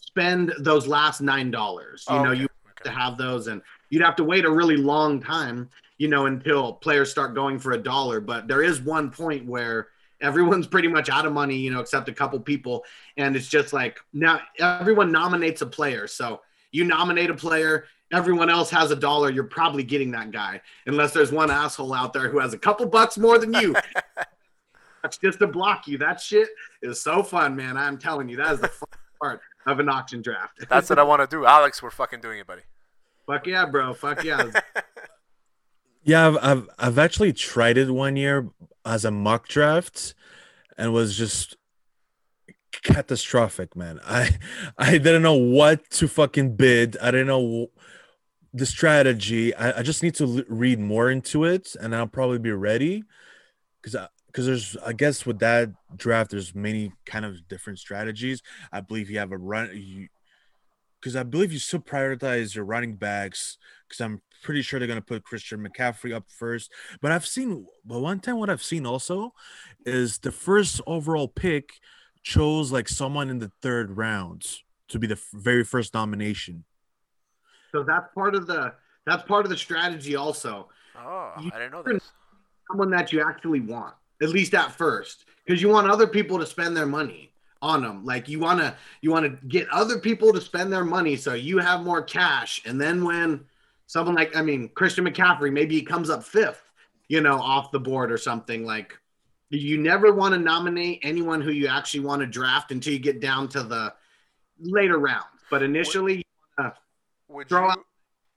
spend 0.01 0.53
those 0.59 0.89
last 0.89 1.21
nine 1.21 1.53
dollars. 1.53 2.05
You 2.11 2.17
Oh, 2.17 2.25
know, 2.25 2.31
okay, 2.31 2.41
you 2.41 2.45
okay. 2.47 2.55
have 2.67 2.83
to 2.85 2.91
have 2.91 3.19
those, 3.19 3.47
and 3.47 3.63
you'd 3.91 4.03
have 4.03 4.17
to 4.17 4.25
wait 4.25 4.45
a 4.45 4.51
really 4.51 4.77
long 4.77 5.21
time. 5.23 5.71
You 5.99 6.09
know, 6.09 6.27
until 6.27 6.73
players 6.75 7.11
start 7.11 7.35
going 7.35 7.59
for 7.59 7.73
a 7.73 7.79
dollar. 7.79 8.21
But 8.21 8.49
there 8.49 8.63
is 8.63 8.81
one 8.81 9.11
point 9.11 9.47
where 9.47 9.89
everyone's 10.21 10.67
pretty 10.67 10.89
much 10.89 11.09
out 11.09 11.27
of 11.27 11.33
money. 11.33 11.57
You 11.57 11.71
know, 11.71 11.81
except 11.81 12.09
a 12.09 12.13
couple 12.13 12.39
people, 12.41 12.85
and 13.17 13.37
it's 13.37 13.49
just 13.49 13.73
like 13.73 13.99
now 14.13 14.41
everyone 14.59 15.13
nominates 15.13 15.63
a 15.63 15.67
player. 15.67 16.07
So 16.07 16.41
you 16.73 16.85
nominate 16.85 17.31
a 17.31 17.35
player. 17.35 17.85
Everyone 18.13 18.49
else 18.49 18.71
has 18.71 18.91
a 18.91 18.97
dollar. 18.97 19.31
You're 19.31 19.45
probably 19.45 19.83
getting 19.83 20.11
that 20.13 20.31
guy, 20.31 20.61
unless 20.87 21.13
there's 21.13 21.31
one 21.31 21.51
asshole 21.51 21.93
out 21.93 22.13
there 22.13 22.29
who 22.31 22.39
has 22.39 22.55
a 22.55 22.59
couple 22.59 22.87
bucks 22.87 23.19
more 23.19 23.39
than 23.39 23.53
you. 23.53 23.75
That's 25.03 25.19
just 25.19 25.39
to 25.39 25.47
block 25.47 25.87
you. 25.87 25.99
That 25.99 26.21
shit 26.21 26.49
is 26.83 27.01
so 27.01 27.23
fun, 27.23 27.55
man. 27.55 27.77
I'm 27.77 27.99
telling 27.99 28.29
you, 28.29 28.37
that 28.37 28.53
is 28.55 28.61
the 28.61 28.69
fun 28.69 28.89
part 29.21 29.41
of 29.67 29.79
an 29.81 29.89
auction 29.89 30.23
draft. 30.23 30.65
That's 30.69 30.91
what 30.91 30.99
I 30.99 31.03
want 31.03 31.23
to 31.23 31.27
do. 31.27 31.45
Alex, 31.45 31.83
we're 31.83 31.91
fucking 31.91 32.21
doing 32.21 32.39
it, 32.39 32.47
buddy. 32.47 32.63
Fuck 33.27 33.47
yeah, 33.47 33.67
bro. 33.67 33.95
Fuck 33.95 34.25
yeah. 34.25 34.51
Yeah, 36.05 36.29
I've, 36.29 36.39
I've 36.41 36.69
I've 36.79 36.99
actually 36.99 37.35
tried 37.35 37.77
it 37.77 37.91
one 37.91 38.17
year 38.17 38.49
as 38.89 39.05
a 39.05 39.11
mock 39.11 39.49
draft, 39.49 40.15
and 40.77 40.93
was 40.93 41.17
just 41.17 41.57
catastrophic, 42.83 43.77
man. 43.77 44.01
I 44.05 44.39
I 44.79 44.93
didn't 44.93 45.23
know 45.23 45.35
what 45.35 45.89
to 45.91 46.09
fucking 46.09 46.57
bid. 46.57 46.97
I 47.03 47.11
didn't 47.11 47.27
know 47.27 47.69
the 48.55 48.67
strategy. 48.67 49.55
I, 49.55 49.81
I 49.81 49.83
just 49.83 50.03
need 50.03 50.15
to 50.17 50.25
l- 50.25 50.45
read 50.49 50.81
more 50.81 51.11
into 51.11 51.45
it, 51.45 51.77
and 51.81 51.95
I'll 51.95 52.07
probably 52.07 52.39
be 52.39 52.53
ready. 52.53 53.05
Because 53.83 54.09
because 54.27 54.47
there's 54.47 54.77
I 54.85 54.93
guess 54.93 55.27
with 55.27 55.39
that 55.41 55.71
draft, 55.97 56.31
there's 56.31 56.55
many 56.55 56.93
kind 57.05 57.25
of 57.25 57.47
different 57.49 57.79
strategies. 57.79 58.43
I 58.73 58.81
believe 58.81 59.11
you 59.11 59.19
have 59.19 59.33
a 59.33 59.39
run. 59.39 59.71
You 59.75 60.09
because 61.01 61.17
I 61.17 61.23
believe 61.23 61.53
you 61.53 61.59
still 61.59 61.81
prioritize 61.81 62.55
your 62.55 62.65
running 62.65 62.97
backs 62.97 63.57
because 63.89 64.01
I'm 64.01 64.21
pretty 64.43 64.63
sure 64.63 64.79
they're 64.79 64.89
gonna 64.89 65.01
put 65.01 65.25
Christian 65.25 65.67
McCaffrey 65.67 66.15
up 66.15 66.25
first. 66.31 66.73
But 67.01 67.13
I've 67.13 67.27
seen, 67.27 67.67
but 67.85 68.01
one 68.01 68.21
time 68.21 68.39
what 68.39 68.51
I've 68.51 68.63
seen 68.63 68.87
also 68.87 69.35
is 69.87 70.19
the 70.19 70.33
first 70.33 70.81
overall 70.87 71.29
pick 71.29 71.75
chose 72.23 72.73
like 72.73 72.89
someone 72.89 73.31
in 73.31 73.39
the 73.39 73.51
third 73.63 73.97
round 73.97 74.45
to 74.89 74.99
be 74.99 75.07
the 75.07 75.21
very 75.35 75.65
first 75.65 75.95
nomination. 75.95 76.65
so 77.73 77.83
that's 77.83 78.07
part 78.15 78.35
of 78.35 78.47
the 78.47 78.73
that's 79.07 79.23
part 79.25 79.45
of 79.47 79.51
the 79.51 79.57
strategy 79.57 80.17
also. 80.17 80.69
Oh, 80.97 81.33
You- 81.41 81.51
I 81.55 81.59
didn't 81.59 81.73
know 81.73 81.83
this. 81.83 82.13
Someone 82.69 82.91
that 82.91 83.13
you 83.13 83.23
actually 83.27 83.61
want, 83.61 83.95
at 84.21 84.29
least 84.29 84.53
at 84.55 84.71
first, 84.73 85.25
because 85.47 85.63
you 85.63 85.69
want 85.71 85.89
other 85.89 86.07
people 86.07 86.39
to 86.39 86.45
spend 86.45 86.77
their 86.77 86.85
money 86.87 87.28
on 87.61 87.83
them. 87.83 88.05
Like 88.05 88.29
you 88.29 88.39
want 88.39 88.61
to 88.61 88.75
you 89.03 89.11
want 89.11 89.25
to 89.25 89.47
get 89.49 89.69
other 89.71 89.99
people 89.99 90.33
to 90.33 90.41
spend 90.41 90.73
their 90.73 90.85
money 90.85 91.17
so 91.17 91.35
you 91.35 91.59
have 91.59 91.83
more 91.83 92.03
cash. 92.03 92.63
And 92.65 92.81
then 92.81 93.05
when 93.05 93.45
someone 93.87 94.15
like 94.15 94.37
I 94.37 94.43
mean 94.43 94.69
Christian 94.75 95.05
McCaffrey, 95.07 95.53
maybe 95.53 95.75
he 95.75 95.83
comes 95.83 96.11
up 96.11 96.23
fifth, 96.25 96.63
you 97.09 97.21
know, 97.21 97.39
off 97.41 97.71
the 97.71 97.81
board 97.81 98.13
or 98.13 98.19
something 98.19 98.65
like. 98.65 98.99
You 99.51 99.79
never 99.79 100.13
want 100.13 100.35
to 100.35 100.39
nominate 100.39 101.01
anyone 101.03 101.41
who 101.41 101.53
you 101.53 101.69
actually 101.69 102.01
want 102.01 102.21
to 102.21 102.27
draft 102.27 102.71
until 102.71 102.93
you 102.93 102.99
get 102.99 103.19
down 103.19 103.49
to 103.49 103.63
the 103.63 103.95
later 104.61 104.99
rounds. 104.99 105.25
But 105.51 105.63
initially, 105.63 106.23
Would 107.29 107.49
throw 107.49 107.65
you? 107.65 107.71
out- 107.71 107.85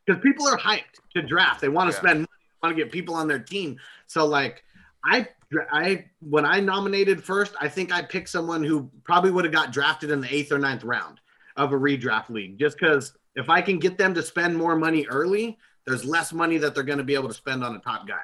because 0.05 0.21
people 0.21 0.47
are 0.47 0.57
hyped 0.57 1.01
to 1.13 1.21
draft. 1.21 1.59
They 1.59 1.67
want 1.67 1.89
to 1.91 1.95
Yeah. 1.97 1.99
spend 1.99 2.19
money, 2.19 2.27
want 2.63 2.77
to 2.77 2.81
get 2.81 2.93
people 2.93 3.13
on 3.13 3.27
their 3.27 3.39
team. 3.39 3.77
So 4.07 4.25
like 4.25 4.63
I 5.03 5.27
I 5.71 6.05
when 6.19 6.45
I 6.45 6.59
nominated 6.59 7.23
first, 7.23 7.53
I 7.59 7.67
think 7.67 7.91
I 7.91 8.01
picked 8.01 8.29
someone 8.29 8.63
who 8.63 8.89
probably 9.03 9.31
would 9.31 9.45
have 9.45 9.53
got 9.53 9.71
drafted 9.71 10.11
in 10.11 10.21
the 10.21 10.33
eighth 10.33 10.51
or 10.51 10.59
ninth 10.59 10.83
round 10.83 11.19
of 11.57 11.73
a 11.73 11.75
redraft 11.77 12.29
league. 12.29 12.57
Just 12.57 12.77
because 12.77 13.17
if 13.35 13.49
I 13.49 13.61
can 13.61 13.79
get 13.79 13.97
them 13.97 14.13
to 14.13 14.21
spend 14.21 14.55
more 14.55 14.75
money 14.75 15.05
early, 15.07 15.57
there's 15.85 16.05
less 16.05 16.31
money 16.33 16.57
that 16.57 16.75
they're 16.75 16.83
going 16.83 16.97
to 16.97 17.03
be 17.03 17.15
able 17.15 17.27
to 17.27 17.33
spend 17.33 17.63
on 17.63 17.75
a 17.75 17.79
top 17.79 18.07
guy. 18.07 18.21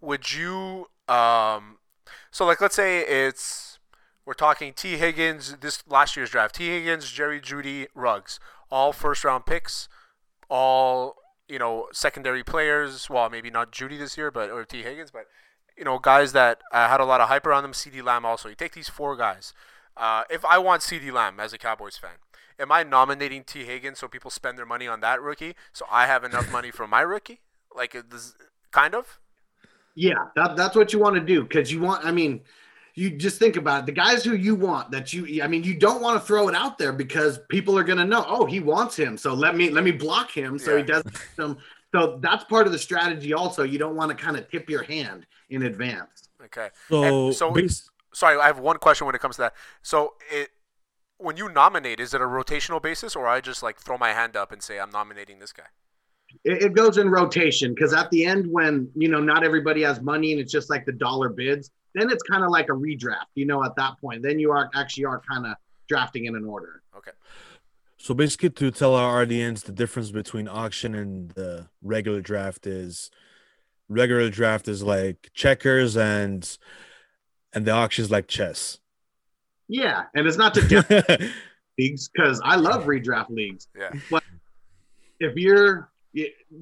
Would 0.00 0.32
you? 0.32 0.88
Um, 1.08 1.78
so 2.30 2.46
like, 2.46 2.60
let's 2.60 2.76
say 2.76 3.00
it's 3.00 3.78
we're 4.24 4.34
talking 4.34 4.72
T 4.72 4.96
Higgins 4.96 5.56
this 5.60 5.82
last 5.88 6.16
year's 6.16 6.30
draft. 6.30 6.54
T 6.56 6.68
Higgins, 6.68 7.10
Jerry 7.10 7.40
Jeudy, 7.40 7.86
Ruggs, 7.94 8.38
all 8.70 8.92
first 8.92 9.24
round 9.24 9.46
picks, 9.46 9.88
all 10.48 11.16
you 11.48 11.58
know 11.58 11.88
secondary 11.92 12.44
players. 12.44 13.10
Well, 13.10 13.28
maybe 13.30 13.50
not 13.50 13.72
Jeudy 13.72 13.98
this 13.98 14.16
year, 14.16 14.30
but 14.30 14.50
or 14.50 14.64
T 14.64 14.82
Higgins, 14.82 15.10
but 15.10 15.26
you 15.80 15.84
know 15.84 15.98
guys 15.98 16.32
that 16.32 16.60
uh, 16.70 16.88
had 16.88 17.00
a 17.00 17.04
lot 17.06 17.20
of 17.20 17.28
hype 17.28 17.46
around 17.46 17.64
them. 17.64 17.72
CeeDee 17.72 18.04
Lamb 18.04 18.24
also. 18.24 18.50
You 18.50 18.54
take 18.54 18.74
these 18.74 18.90
four 18.90 19.16
guys. 19.16 19.54
Uh, 19.96 20.22
if 20.30 20.44
I 20.44 20.58
want 20.58 20.82
CeeDee 20.82 21.12
Lamb 21.12 21.40
as 21.40 21.52
a 21.52 21.58
Cowboys 21.58 21.96
fan, 21.96 22.18
am 22.58 22.70
I 22.70 22.82
nominating 22.82 23.42
T 23.42 23.64
Higgins 23.64 23.98
so 23.98 24.06
people 24.06 24.30
spend 24.30 24.58
their 24.58 24.66
money 24.66 24.86
on 24.86 25.00
that 25.00 25.20
rookie, 25.22 25.56
so 25.72 25.86
I 25.90 26.06
have 26.06 26.22
enough 26.22 26.52
money 26.52 26.70
for 26.70 26.86
my 26.86 27.00
rookie? 27.00 27.40
Like, 27.74 27.96
does, 28.10 28.34
kind 28.70 28.94
of. 28.94 29.18
Yeah, 29.94 30.26
that, 30.36 30.54
that's 30.54 30.76
what 30.76 30.92
you 30.92 30.98
want 30.98 31.14
to 31.16 31.20
do 31.20 31.42
because 31.42 31.72
you 31.72 31.80
want. 31.80 32.04
I 32.04 32.12
mean, 32.12 32.42
you 32.94 33.10
just 33.10 33.38
think 33.38 33.56
about 33.56 33.80
it. 33.80 33.86
The 33.86 33.92
guys 33.92 34.22
who 34.22 34.34
you 34.34 34.54
want 34.54 34.90
that 34.90 35.14
you. 35.14 35.42
I 35.42 35.46
mean, 35.46 35.64
you 35.64 35.78
don't 35.78 36.02
want 36.02 36.20
to 36.20 36.26
throw 36.26 36.48
it 36.48 36.54
out 36.54 36.76
there 36.76 36.92
because 36.92 37.40
people 37.48 37.78
are 37.78 37.84
going 37.84 37.98
to 37.98 38.04
know. 38.04 38.24
Oh, 38.28 38.44
he 38.44 38.60
wants 38.60 38.96
him, 38.96 39.16
so 39.16 39.32
let 39.32 39.56
me 39.56 39.70
let 39.70 39.82
me 39.82 39.92
block 39.92 40.30
him 40.30 40.58
so 40.58 40.76
he 40.76 40.82
doesn't. 40.82 41.16
So 41.92 42.18
that's 42.20 42.44
part 42.44 42.66
of 42.66 42.72
the 42.72 42.78
strategy. 42.78 43.32
Also, 43.32 43.64
you 43.64 43.78
don't 43.78 43.96
want 43.96 44.10
to 44.10 44.16
kind 44.16 44.36
of 44.36 44.48
tip 44.50 44.70
your 44.70 44.84
hand 44.84 45.26
in 45.50 45.62
advance. 45.64 46.28
Okay. 46.46 46.70
So, 46.88 47.02
And 47.26 47.34
so- 47.34 47.50
bas- 47.52 47.90
sorry, 48.14 48.38
I 48.38 48.46
have 48.46 48.58
one 48.58 48.78
question 48.78 49.06
when 49.06 49.14
it 49.14 49.20
comes 49.20 49.36
to 49.36 49.42
that. 49.42 49.54
So 49.82 50.14
it 50.30 50.50
when 51.18 51.36
you 51.36 51.50
nominate, 51.50 52.00
is 52.00 52.14
it 52.14 52.20
a 52.22 52.24
rotational 52.24 52.80
basis 52.80 53.14
or 53.14 53.28
I 53.28 53.42
just 53.42 53.62
like 53.62 53.78
throw 53.78 53.98
my 53.98 54.14
hand 54.14 54.36
up 54.36 54.52
and 54.52 54.62
say 54.62 54.80
I'm 54.80 54.90
nominating 54.90 55.38
this 55.38 55.52
guy? 55.52 55.64
It, 56.44 56.62
it 56.62 56.74
goes 56.74 56.96
in 56.96 57.10
rotation 57.10 57.74
because 57.74 57.92
at 57.92 58.10
the 58.10 58.24
end, 58.24 58.46
when 58.50 58.88
you 58.94 59.08
know 59.08 59.20
not 59.20 59.44
everybody 59.44 59.82
has 59.82 60.00
money 60.00 60.32
and 60.32 60.40
it's 60.40 60.52
just 60.52 60.70
like 60.70 60.86
the 60.86 60.92
dollar 60.92 61.28
bids, 61.28 61.70
then 61.94 62.08
it's 62.10 62.22
kind 62.22 62.42
of 62.42 62.50
like 62.50 62.68
a 62.70 62.72
redraft. 62.72 63.26
You 63.34 63.46
know, 63.46 63.62
at 63.64 63.76
that 63.76 64.00
point, 64.00 64.22
then 64.22 64.38
you 64.38 64.50
are 64.50 64.70
actually 64.74 65.04
are 65.04 65.20
kind 65.30 65.44
of 65.46 65.56
drafting 65.88 66.24
in 66.24 66.36
an 66.36 66.44
order. 66.44 66.82
Okay. 66.96 67.10
so 67.98 68.14
basically, 68.14 68.50
to 68.50 68.70
tell 68.70 68.94
our 68.94 69.20
audience 69.20 69.62
the 69.62 69.72
difference 69.72 70.10
between 70.10 70.48
auction 70.48 70.94
and 70.94 71.32
the 71.32 71.68
regular 71.82 72.20
draft 72.22 72.66
is 72.66 73.10
regular 73.90 74.30
draft 74.30 74.68
is 74.68 74.82
like 74.82 75.30
checkers 75.34 75.96
and 75.96 76.56
and 77.52 77.66
the 77.66 77.72
auction 77.72 78.04
is 78.04 78.10
like 78.10 78.28
chess. 78.28 78.78
Yeah, 79.68 80.04
and 80.14 80.26
it's 80.26 80.38
not 80.38 80.54
to 80.54 80.66
get 80.66 81.20
leagues 81.78 82.08
because 82.08 82.40
I 82.44 82.56
love 82.56 82.84
redraft 82.84 83.30
leagues. 83.30 83.68
Yeah. 83.76 83.90
But 84.10 84.22
if 85.18 85.36
you're 85.36 85.90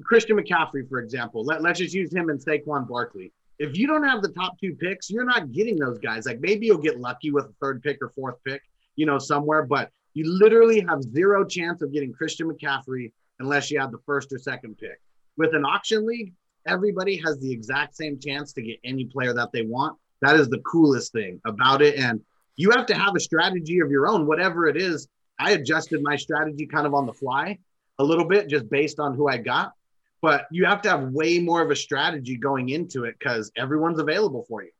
Christian 0.03 0.37
McCaffrey, 0.37 0.87
for 0.89 0.99
example, 0.99 1.43
let, 1.43 1.61
let's 1.61 1.79
just 1.79 1.93
use 1.93 2.13
him 2.13 2.29
and 2.29 2.39
Saquon 2.39 2.87
Barkley. 2.87 3.31
If 3.57 3.77
you 3.77 3.87
don't 3.87 4.03
have 4.03 4.21
the 4.21 4.29
top 4.29 4.59
two 4.59 4.75
picks, 4.75 5.09
you're 5.09 5.25
not 5.25 5.51
getting 5.51 5.75
those 5.75 5.99
guys. 5.99 6.25
Like 6.25 6.39
maybe 6.39 6.65
you'll 6.65 6.77
get 6.77 6.99
lucky 6.99 7.31
with 7.31 7.45
a 7.45 7.53
third 7.61 7.83
pick 7.83 7.97
or 8.01 8.09
fourth 8.15 8.35
pick, 8.45 8.61
you 8.95 9.05
know, 9.05 9.19
somewhere, 9.19 9.63
but 9.63 9.91
you 10.13 10.23
literally 10.27 10.81
have 10.81 11.03
zero 11.03 11.45
chance 11.45 11.81
of 11.81 11.93
getting 11.93 12.13
Christian 12.13 12.49
McCaffrey 12.51 13.11
unless 13.39 13.69
you 13.69 13.79
have 13.79 13.91
the 13.91 13.99
first 14.05 14.31
or 14.33 14.39
second 14.39 14.77
pick. 14.77 14.99
With 15.37 15.53
an 15.53 15.65
auction 15.65 16.05
league, 16.05 16.33
everybody 16.65 17.17
has 17.17 17.39
the 17.39 17.51
exact 17.51 17.95
same 17.95 18.19
chance 18.19 18.53
to 18.53 18.61
get 18.61 18.77
any 18.83 19.05
player 19.05 19.33
that 19.33 19.51
they 19.51 19.63
want. 19.63 19.97
That 20.21 20.35
is 20.35 20.49
the 20.49 20.59
coolest 20.59 21.11
thing 21.13 21.39
about 21.45 21.81
it. 21.81 21.95
And 21.95 22.21
you 22.55 22.71
have 22.71 22.85
to 22.87 22.95
have 22.95 23.15
a 23.15 23.19
strategy 23.19 23.79
of 23.79 23.89
your 23.89 24.07
own, 24.07 24.27
whatever 24.27 24.67
it 24.67 24.77
is. 24.77 25.07
I 25.39 25.51
adjusted 25.51 26.01
my 26.03 26.17
strategy 26.17 26.65
kind 26.65 26.85
of 26.85 26.93
on 26.93 27.05
the 27.05 27.13
fly 27.13 27.57
a 27.99 28.03
little 28.03 28.25
bit 28.25 28.49
just 28.49 28.69
based 28.69 28.99
on 28.99 29.15
who 29.15 29.27
I 29.27 29.37
got. 29.37 29.73
But 30.21 30.47
you 30.51 30.65
have 30.65 30.81
to 30.81 30.89
have 30.89 31.03
way 31.11 31.39
more 31.39 31.61
of 31.61 31.71
a 31.71 31.75
strategy 31.75 32.35
going 32.35 32.69
into 32.69 33.05
it 33.05 33.15
because 33.17 33.51
everyone's 33.55 33.99
available 33.99 34.45
for 34.49 34.63
you. 34.63 34.71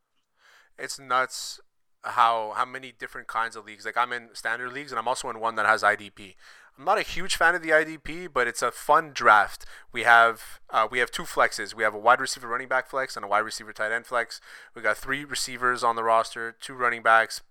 It's 0.77 0.99
nuts. 0.99 1.61
how 2.03 2.53
how 2.55 2.65
many 2.65 2.93
different 2.97 3.27
kinds 3.27 3.55
of 3.55 3.65
leagues. 3.65 3.85
Like 3.85 3.97
I'm 3.97 4.11
in 4.11 4.29
standard 4.33 4.73
leagues, 4.73 4.91
and 4.91 4.99
I'm 4.99 5.07
also 5.07 5.29
in 5.29 5.39
one 5.39 5.55
that 5.55 5.65
has 5.65 5.83
IDP. 5.83 6.35
I'm 6.79 6.85
not 6.85 6.97
a 6.97 7.01
huge 7.01 7.35
fan 7.35 7.55
of 7.55 7.61
the 7.61 7.71
IDP, 7.71 8.29
but 8.33 8.47
it's 8.47 8.61
a 8.61 8.71
fun 8.71 9.11
draft. 9.13 9.65
We 9.91 10.03
have 10.03 10.61
uh, 10.69 10.87
we 10.89 10.99
have 10.99 11.11
two 11.11 11.23
flexes. 11.23 11.73
We 11.73 11.83
have 11.83 11.93
a 11.93 11.99
wide 11.99 12.21
receiver, 12.21 12.47
running 12.47 12.69
back 12.69 12.89
flex, 12.89 13.17
and 13.17 13.25
a 13.25 13.27
wide 13.27 13.39
receiver, 13.39 13.73
tight 13.73 13.91
end 13.91 14.05
flex. 14.05 14.39
We 14.73 14.81
got 14.81 14.95
three 14.95 15.25
receivers 15.25 15.83
on 15.83 15.97
the 15.97 16.05
roster, 16.05 16.55
two 16.57 16.75
running 16.75 17.03
backs, 17.03 17.41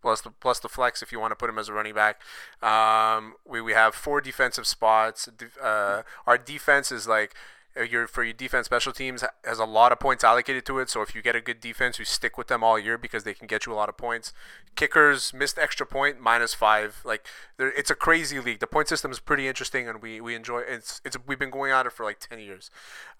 plus 0.00 0.20
the 0.20 0.30
plus 0.30 0.60
the 0.60 0.68
flex 0.68 1.02
if 1.02 1.10
you 1.10 1.18
want 1.18 1.32
to 1.32 1.36
put 1.36 1.50
him 1.50 1.58
as 1.58 1.68
a 1.68 1.72
running 1.72 1.94
back. 1.94 2.22
Um, 2.62 3.34
we 3.44 3.60
we 3.60 3.72
have 3.72 3.96
four 3.96 4.20
defensive 4.20 4.66
spots. 4.66 5.28
Uh, 5.60 6.02
our 6.24 6.38
defense 6.38 6.92
is 6.92 7.08
like 7.08 7.34
your 7.82 8.06
for 8.06 8.24
your 8.24 8.32
defense 8.32 8.66
special 8.66 8.92
teams 8.92 9.24
has 9.44 9.58
a 9.58 9.64
lot 9.64 9.92
of 9.92 10.00
points 10.00 10.24
allocated 10.24 10.64
to 10.66 10.78
it. 10.78 10.90
So 10.90 11.02
if 11.02 11.14
you 11.14 11.22
get 11.22 11.36
a 11.36 11.40
good 11.40 11.60
defense, 11.60 11.98
you 11.98 12.04
stick 12.04 12.38
with 12.38 12.48
them 12.48 12.62
all 12.62 12.78
year 12.78 12.98
because 12.98 13.24
they 13.24 13.34
can 13.34 13.46
get 13.46 13.66
you 13.66 13.72
a 13.72 13.76
lot 13.76 13.88
of 13.88 13.96
points. 13.96 14.32
Kickers 14.76 15.32
missed 15.32 15.58
extra 15.58 15.86
point 15.86 16.20
minus 16.20 16.54
five. 16.54 17.00
Like 17.04 17.26
it's 17.58 17.90
a 17.90 17.94
crazy 17.94 18.40
league. 18.40 18.60
The 18.60 18.66
point 18.66 18.88
system 18.88 19.10
is 19.10 19.20
pretty 19.20 19.48
interesting, 19.48 19.88
and 19.88 20.02
we, 20.02 20.20
we 20.20 20.34
enjoy 20.34 20.60
it's 20.60 21.00
it's 21.04 21.16
we've 21.26 21.38
been 21.38 21.50
going 21.50 21.72
at 21.72 21.86
it 21.86 21.92
for 21.92 22.04
like 22.04 22.20
ten 22.20 22.38
years. 22.38 22.70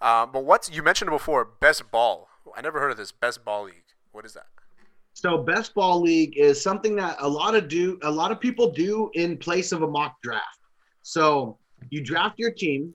Um, 0.01 0.31
but 0.31 0.43
what's 0.43 0.69
you 0.69 0.83
mentioned 0.83 1.11
before? 1.11 1.45
Best 1.45 1.91
ball. 1.91 2.29
I 2.55 2.61
never 2.61 2.79
heard 2.79 2.91
of 2.91 2.97
this 2.97 3.11
best 3.11 3.45
ball 3.45 3.65
league. 3.65 3.83
What 4.11 4.25
is 4.25 4.33
that? 4.33 4.47
So 5.13 5.37
best 5.37 5.73
ball 5.73 5.99
league 6.01 6.37
is 6.37 6.61
something 6.61 6.95
that 6.95 7.17
a 7.19 7.27
lot 7.27 7.55
of 7.55 7.67
do 7.67 7.99
a 8.03 8.11
lot 8.11 8.31
of 8.31 8.39
people 8.39 8.71
do 8.71 9.09
in 9.13 9.37
place 9.37 9.71
of 9.71 9.81
a 9.81 9.87
mock 9.87 10.21
draft. 10.21 10.59
So 11.01 11.57
you 11.89 12.01
draft 12.01 12.37
your 12.37 12.51
team 12.51 12.93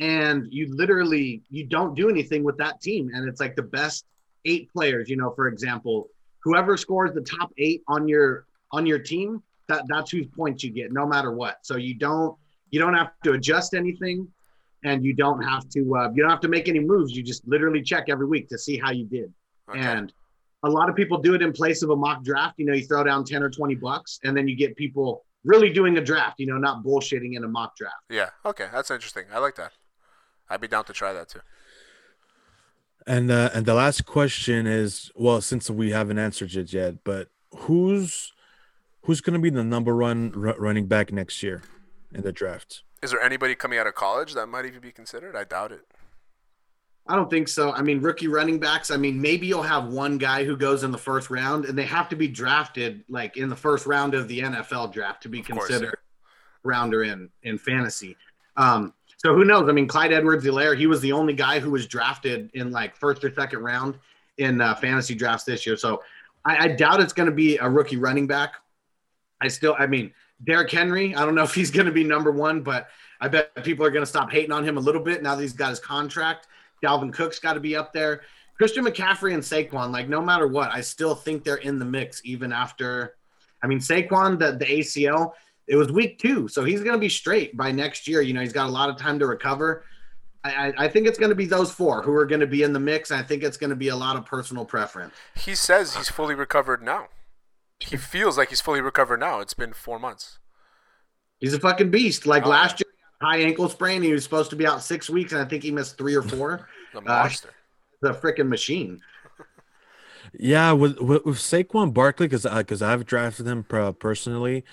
and 0.00 0.46
you 0.50 0.74
literally 0.74 1.42
you 1.50 1.64
don't 1.64 1.94
do 1.94 2.08
anything 2.08 2.44
with 2.44 2.56
that 2.58 2.80
team. 2.80 3.10
And 3.14 3.28
it's 3.28 3.40
like 3.40 3.56
the 3.56 3.62
best 3.62 4.04
eight 4.44 4.70
players 4.72 5.08
you 5.08 5.16
know 5.16 5.32
for 5.34 5.48
example 5.48 6.08
whoever 6.42 6.76
scores 6.76 7.12
the 7.12 7.20
top 7.20 7.50
eight 7.58 7.82
on 7.88 8.06
your 8.06 8.46
on 8.70 8.86
your 8.86 9.00
team 9.00 9.42
that 9.68 9.82
that's 9.88 10.12
whose 10.12 10.26
points 10.28 10.62
you 10.62 10.70
get 10.70 10.92
no 10.92 11.06
matter 11.06 11.32
what. 11.32 11.58
So 11.62 11.76
you 11.76 11.94
don't 11.94 12.36
you 12.70 12.78
don't 12.78 12.94
have 12.94 13.10
to 13.24 13.32
adjust 13.32 13.74
anything 13.74 14.28
and 14.84 15.04
you 15.04 15.12
don't 15.14 15.42
have 15.42 15.68
to 15.70 15.96
uh, 15.96 16.10
you 16.14 16.22
don't 16.22 16.30
have 16.30 16.40
to 16.40 16.48
make 16.48 16.68
any 16.68 16.80
moves. 16.80 17.16
You 17.16 17.22
just 17.22 17.46
literally 17.48 17.82
check 17.82 18.04
every 18.08 18.26
week 18.26 18.48
to 18.50 18.58
see 18.58 18.78
how 18.78 18.92
you 18.92 19.04
did. 19.04 19.32
Okay. 19.68 19.80
and 19.80 20.12
a 20.62 20.70
lot 20.70 20.88
of 20.88 20.94
people 20.94 21.18
do 21.18 21.34
it 21.34 21.42
in 21.42 21.52
place 21.52 21.82
of 21.82 21.90
a 21.90 21.96
mock 21.96 22.22
draft. 22.22 22.54
You 22.58 22.66
know 22.66 22.74
you 22.74 22.86
throw 22.86 23.02
down 23.02 23.24
10 23.24 23.42
or 23.42 23.50
20 23.50 23.74
bucks 23.74 24.20
and 24.22 24.36
then 24.36 24.46
you 24.46 24.56
get 24.56 24.76
people 24.76 25.24
really 25.44 25.70
doing 25.70 25.96
a 25.98 26.00
draft 26.00 26.38
you 26.38 26.46
know 26.46 26.58
not 26.58 26.84
bullshitting 26.84 27.36
in 27.36 27.42
a 27.42 27.48
mock 27.48 27.76
draft. 27.76 28.04
Yeah. 28.08 28.30
Okay. 28.44 28.68
That's 28.72 28.90
interesting. 28.90 29.24
I 29.32 29.38
like 29.38 29.56
that 29.56 29.72
I'd 30.48 30.60
be 30.60 30.68
down 30.68 30.84
to 30.84 30.92
try 30.92 31.12
that 31.12 31.28
too. 31.28 31.40
And 33.06 33.30
uh, 33.30 33.50
and 33.54 33.66
the 33.66 33.74
last 33.74 34.04
question 34.04 34.66
is, 34.66 35.12
well, 35.14 35.40
since 35.40 35.70
we 35.70 35.90
haven't 35.90 36.18
answered 36.18 36.54
it 36.54 36.72
yet, 36.72 37.04
but 37.04 37.28
who's 37.54 38.32
who's 39.02 39.20
going 39.20 39.34
to 39.34 39.40
be 39.40 39.50
the 39.50 39.62
number 39.62 39.96
one 39.96 40.32
r- 40.34 40.56
running 40.58 40.86
back 40.86 41.12
next 41.12 41.42
year 41.42 41.62
in 42.12 42.22
the 42.22 42.32
draft? 42.32 42.82
Is 43.02 43.12
there 43.12 43.22
anybody 43.22 43.54
coming 43.54 43.78
out 43.78 43.86
of 43.86 43.94
college 43.94 44.34
that 44.34 44.46
might 44.46 44.64
even 44.64 44.80
be 44.80 44.90
considered? 44.90 45.36
I 45.36 45.44
doubt 45.44 45.70
it. 45.70 45.86
I 47.08 47.14
don't 47.14 47.30
think 47.30 47.46
so. 47.46 47.70
I 47.72 47.82
mean, 47.82 48.00
rookie 48.00 48.26
running 48.26 48.58
backs. 48.58 48.90
I 48.90 48.96
mean, 48.96 49.20
maybe 49.20 49.46
you'll 49.46 49.62
have 49.62 49.86
one 49.86 50.18
guy 50.18 50.44
who 50.44 50.56
goes 50.56 50.82
in 50.82 50.90
the 50.90 50.98
first 50.98 51.30
round, 51.30 51.64
and 51.64 51.78
they 51.78 51.84
have 51.84 52.08
to 52.08 52.16
be 52.16 52.26
drafted 52.26 53.04
like 53.08 53.36
in 53.36 53.48
the 53.48 53.56
first 53.56 53.86
round 53.86 54.14
of 54.14 54.26
the 54.26 54.40
NFL 54.40 54.92
draft 54.92 55.22
to 55.22 55.28
be 55.28 55.38
of 55.38 55.46
considered 55.46 55.90
course, 55.90 56.02
rounder 56.64 57.04
in 57.04 57.30
in 57.44 57.58
fantasy. 57.58 58.16
Um, 58.56 58.92
so 59.16 59.34
who 59.34 59.44
knows? 59.44 59.68
I 59.68 59.72
mean, 59.72 59.88
Clyde 59.88 60.12
Edwards-Helaire, 60.12 60.76
he 60.76 60.86
was 60.86 61.00
the 61.00 61.12
only 61.12 61.32
guy 61.32 61.58
who 61.58 61.70
was 61.70 61.86
drafted 61.86 62.50
in 62.54 62.70
like 62.70 62.94
first 62.94 63.24
or 63.24 63.34
second 63.34 63.60
round 63.60 63.98
in 64.38 64.60
uh, 64.60 64.74
fantasy 64.74 65.14
drafts 65.14 65.44
this 65.44 65.66
year. 65.66 65.76
So 65.76 66.02
I, 66.44 66.64
I 66.64 66.68
doubt 66.68 67.00
it's 67.00 67.12
going 67.12 67.28
to 67.28 67.34
be 67.34 67.56
a 67.56 67.68
rookie 67.68 67.96
running 67.96 68.26
back. 68.26 68.54
I 69.40 69.48
still, 69.48 69.74
I 69.78 69.86
mean, 69.86 70.12
Derrick 70.44 70.70
Henry, 70.70 71.14
I 71.14 71.24
don't 71.24 71.34
know 71.34 71.42
if 71.42 71.54
he's 71.54 71.70
going 71.70 71.86
to 71.86 71.92
be 71.92 72.04
number 72.04 72.30
one, 72.30 72.62
but 72.62 72.88
I 73.20 73.28
bet 73.28 73.54
people 73.64 73.86
are 73.86 73.90
going 73.90 74.02
to 74.02 74.08
stop 74.08 74.30
hating 74.30 74.52
on 74.52 74.64
him 74.64 74.76
a 74.76 74.80
little 74.80 75.02
bit 75.02 75.22
now 75.22 75.34
that 75.34 75.42
he's 75.42 75.54
got 75.54 75.70
his 75.70 75.80
contract. 75.80 76.48
Dalvin 76.82 77.12
Cook's 77.12 77.38
got 77.38 77.54
to 77.54 77.60
be 77.60 77.74
up 77.74 77.92
there. 77.92 78.22
Christian 78.58 78.84
McCaffrey 78.84 79.34
and 79.34 79.42
Saquon, 79.42 79.92
like 79.92 80.08
no 80.08 80.20
matter 80.20 80.46
what, 80.46 80.70
I 80.70 80.80
still 80.80 81.14
think 81.14 81.44
they're 81.44 81.56
in 81.56 81.78
the 81.78 81.84
mix 81.84 82.20
even 82.24 82.52
after. 82.52 83.16
I 83.62 83.66
mean, 83.66 83.78
Saquon, 83.78 84.38
the, 84.38 84.52
the 84.52 84.66
ACL, 84.66 85.32
it 85.66 85.76
was 85.76 85.90
week 85.90 86.18
two, 86.18 86.48
so 86.48 86.64
he's 86.64 86.82
going 86.82 86.94
to 86.94 87.00
be 87.00 87.08
straight 87.08 87.56
by 87.56 87.72
next 87.72 88.06
year. 88.06 88.20
You 88.20 88.34
know, 88.34 88.40
he's 88.40 88.52
got 88.52 88.68
a 88.68 88.72
lot 88.72 88.88
of 88.88 88.96
time 88.96 89.18
to 89.18 89.26
recover. 89.26 89.84
I, 90.44 90.72
I 90.78 90.88
think 90.88 91.06
it's 91.06 91.18
going 91.18 91.30
to 91.30 91.34
be 91.36 91.46
those 91.46 91.72
four 91.72 92.02
who 92.02 92.14
are 92.14 92.26
going 92.26 92.40
to 92.40 92.46
be 92.46 92.62
in 92.62 92.72
the 92.72 92.80
mix. 92.80 93.10
I 93.10 93.22
think 93.22 93.42
it's 93.42 93.56
going 93.56 93.70
to 93.70 93.76
be 93.76 93.88
a 93.88 93.96
lot 93.96 94.16
of 94.16 94.24
personal 94.24 94.64
preference. 94.64 95.14
He 95.34 95.54
says 95.54 95.96
he's 95.96 96.08
fully 96.08 96.34
recovered 96.34 96.82
now. 96.82 97.08
He 97.80 97.96
feels 97.96 98.38
like 98.38 98.50
he's 98.50 98.60
fully 98.60 98.80
recovered 98.80 99.20
now. 99.20 99.40
It's 99.40 99.54
been 99.54 99.72
four 99.72 99.98
months. 99.98 100.38
He's 101.40 101.52
a 101.52 101.60
fucking 101.60 101.90
beast. 101.90 102.26
Like 102.26 102.46
oh, 102.46 102.50
last 102.50 102.80
year, 102.80 102.92
high 103.20 103.38
ankle 103.38 103.68
sprain. 103.68 104.02
He 104.02 104.12
was 104.12 104.24
supposed 104.24 104.50
to 104.50 104.56
be 104.56 104.66
out 104.66 104.82
six 104.82 105.10
weeks, 105.10 105.32
and 105.32 105.42
I 105.42 105.44
think 105.44 105.62
he 105.62 105.70
missed 105.70 105.98
three 105.98 106.14
or 106.14 106.22
four. 106.22 106.68
the 106.94 107.00
monster. 107.00 107.48
Uh, 107.48 108.12
the 108.12 108.14
freaking 108.14 108.48
machine. 108.48 109.00
Yeah, 110.38 110.72
with 110.72 110.98
with, 111.00 111.24
with 111.24 111.38
Saquon 111.38 111.92
Barkley, 111.92 112.28
because 112.28 112.44
because 112.44 112.82
I've 112.82 113.04
drafted 113.04 113.46
him 113.46 113.64
personally. 113.64 114.64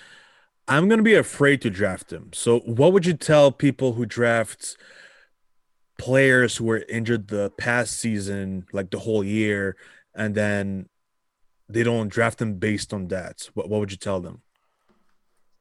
I'm 0.67 0.88
going 0.88 0.99
to 0.99 1.04
be 1.04 1.15
afraid 1.15 1.62
to 1.62 1.69
draft 1.69 2.12
him. 2.12 2.32
So, 2.34 2.60
what 2.60 2.93
would 2.93 3.06
you 3.06 3.13
tell 3.13 3.52
people 3.52 3.93
who 3.93 4.06
draft 4.06 4.78
players 5.97 6.58
who 6.58 6.65
were 6.65 6.84
injured 6.89 7.28
the 7.28 7.52
past 7.58 7.99
season, 7.99 8.65
like 8.71 8.89
the 8.91 8.99
whole 8.99 9.23
year, 9.23 9.76
and 10.15 10.34
then 10.36 10.88
they 11.67 11.84
don't 11.84 12.10
draft 12.10 12.39
them 12.39 12.56
based 12.56 12.93
on 12.93 13.10
that? 13.10 13.49
What, 13.54 13.69
what 13.69 13.80
would 13.82 13.91
you 13.91 13.97
tell 13.97 14.21
them? 14.21 14.41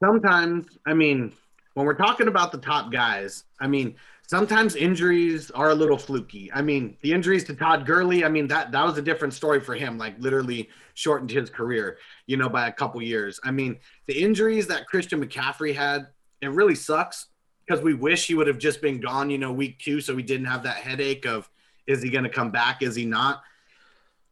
Sometimes, 0.02 0.66
I 0.86 0.94
mean, 0.94 1.32
when 1.74 1.86
we're 1.86 1.94
talking 1.94 2.28
about 2.28 2.52
the 2.52 2.58
top 2.58 2.92
guys, 2.92 3.44
I 3.60 3.66
mean, 3.66 3.96
sometimes 4.26 4.76
injuries 4.76 5.50
are 5.50 5.70
a 5.70 5.74
little 5.74 5.98
fluky. 5.98 6.50
I 6.52 6.62
mean, 6.62 6.96
the 7.02 7.12
injuries 7.12 7.44
to 7.44 7.54
Todd 7.54 7.86
Gurley, 7.86 8.24
I 8.24 8.28
mean, 8.28 8.46
that 8.48 8.72
that 8.72 8.84
was 8.84 8.96
a 8.98 9.02
different 9.02 9.34
story 9.34 9.60
for 9.60 9.74
him, 9.74 9.98
like 9.98 10.14
literally 10.18 10.68
shortened 10.94 11.30
his 11.30 11.50
career, 11.50 11.98
you 12.26 12.36
know, 12.36 12.48
by 12.48 12.68
a 12.68 12.72
couple 12.72 13.02
years. 13.02 13.38
I 13.44 13.50
mean, 13.50 13.78
the 14.06 14.22
injuries 14.22 14.66
that 14.68 14.86
Christian 14.86 15.22
McCaffrey 15.24 15.74
had, 15.74 16.08
it 16.40 16.50
really 16.50 16.74
sucks 16.74 17.26
because 17.66 17.82
we 17.82 17.94
wish 17.94 18.26
he 18.26 18.34
would 18.34 18.46
have 18.46 18.58
just 18.58 18.80
been 18.80 19.00
gone, 19.00 19.30
you 19.30 19.38
know, 19.38 19.52
week 19.52 19.78
2 19.80 20.00
so 20.00 20.14
we 20.14 20.22
didn't 20.22 20.46
have 20.46 20.62
that 20.62 20.76
headache 20.76 21.26
of 21.26 21.48
is 21.86 22.02
he 22.02 22.10
going 22.10 22.24
to 22.24 22.30
come 22.30 22.50
back, 22.50 22.82
is 22.82 22.94
he 22.94 23.04
not? 23.04 23.42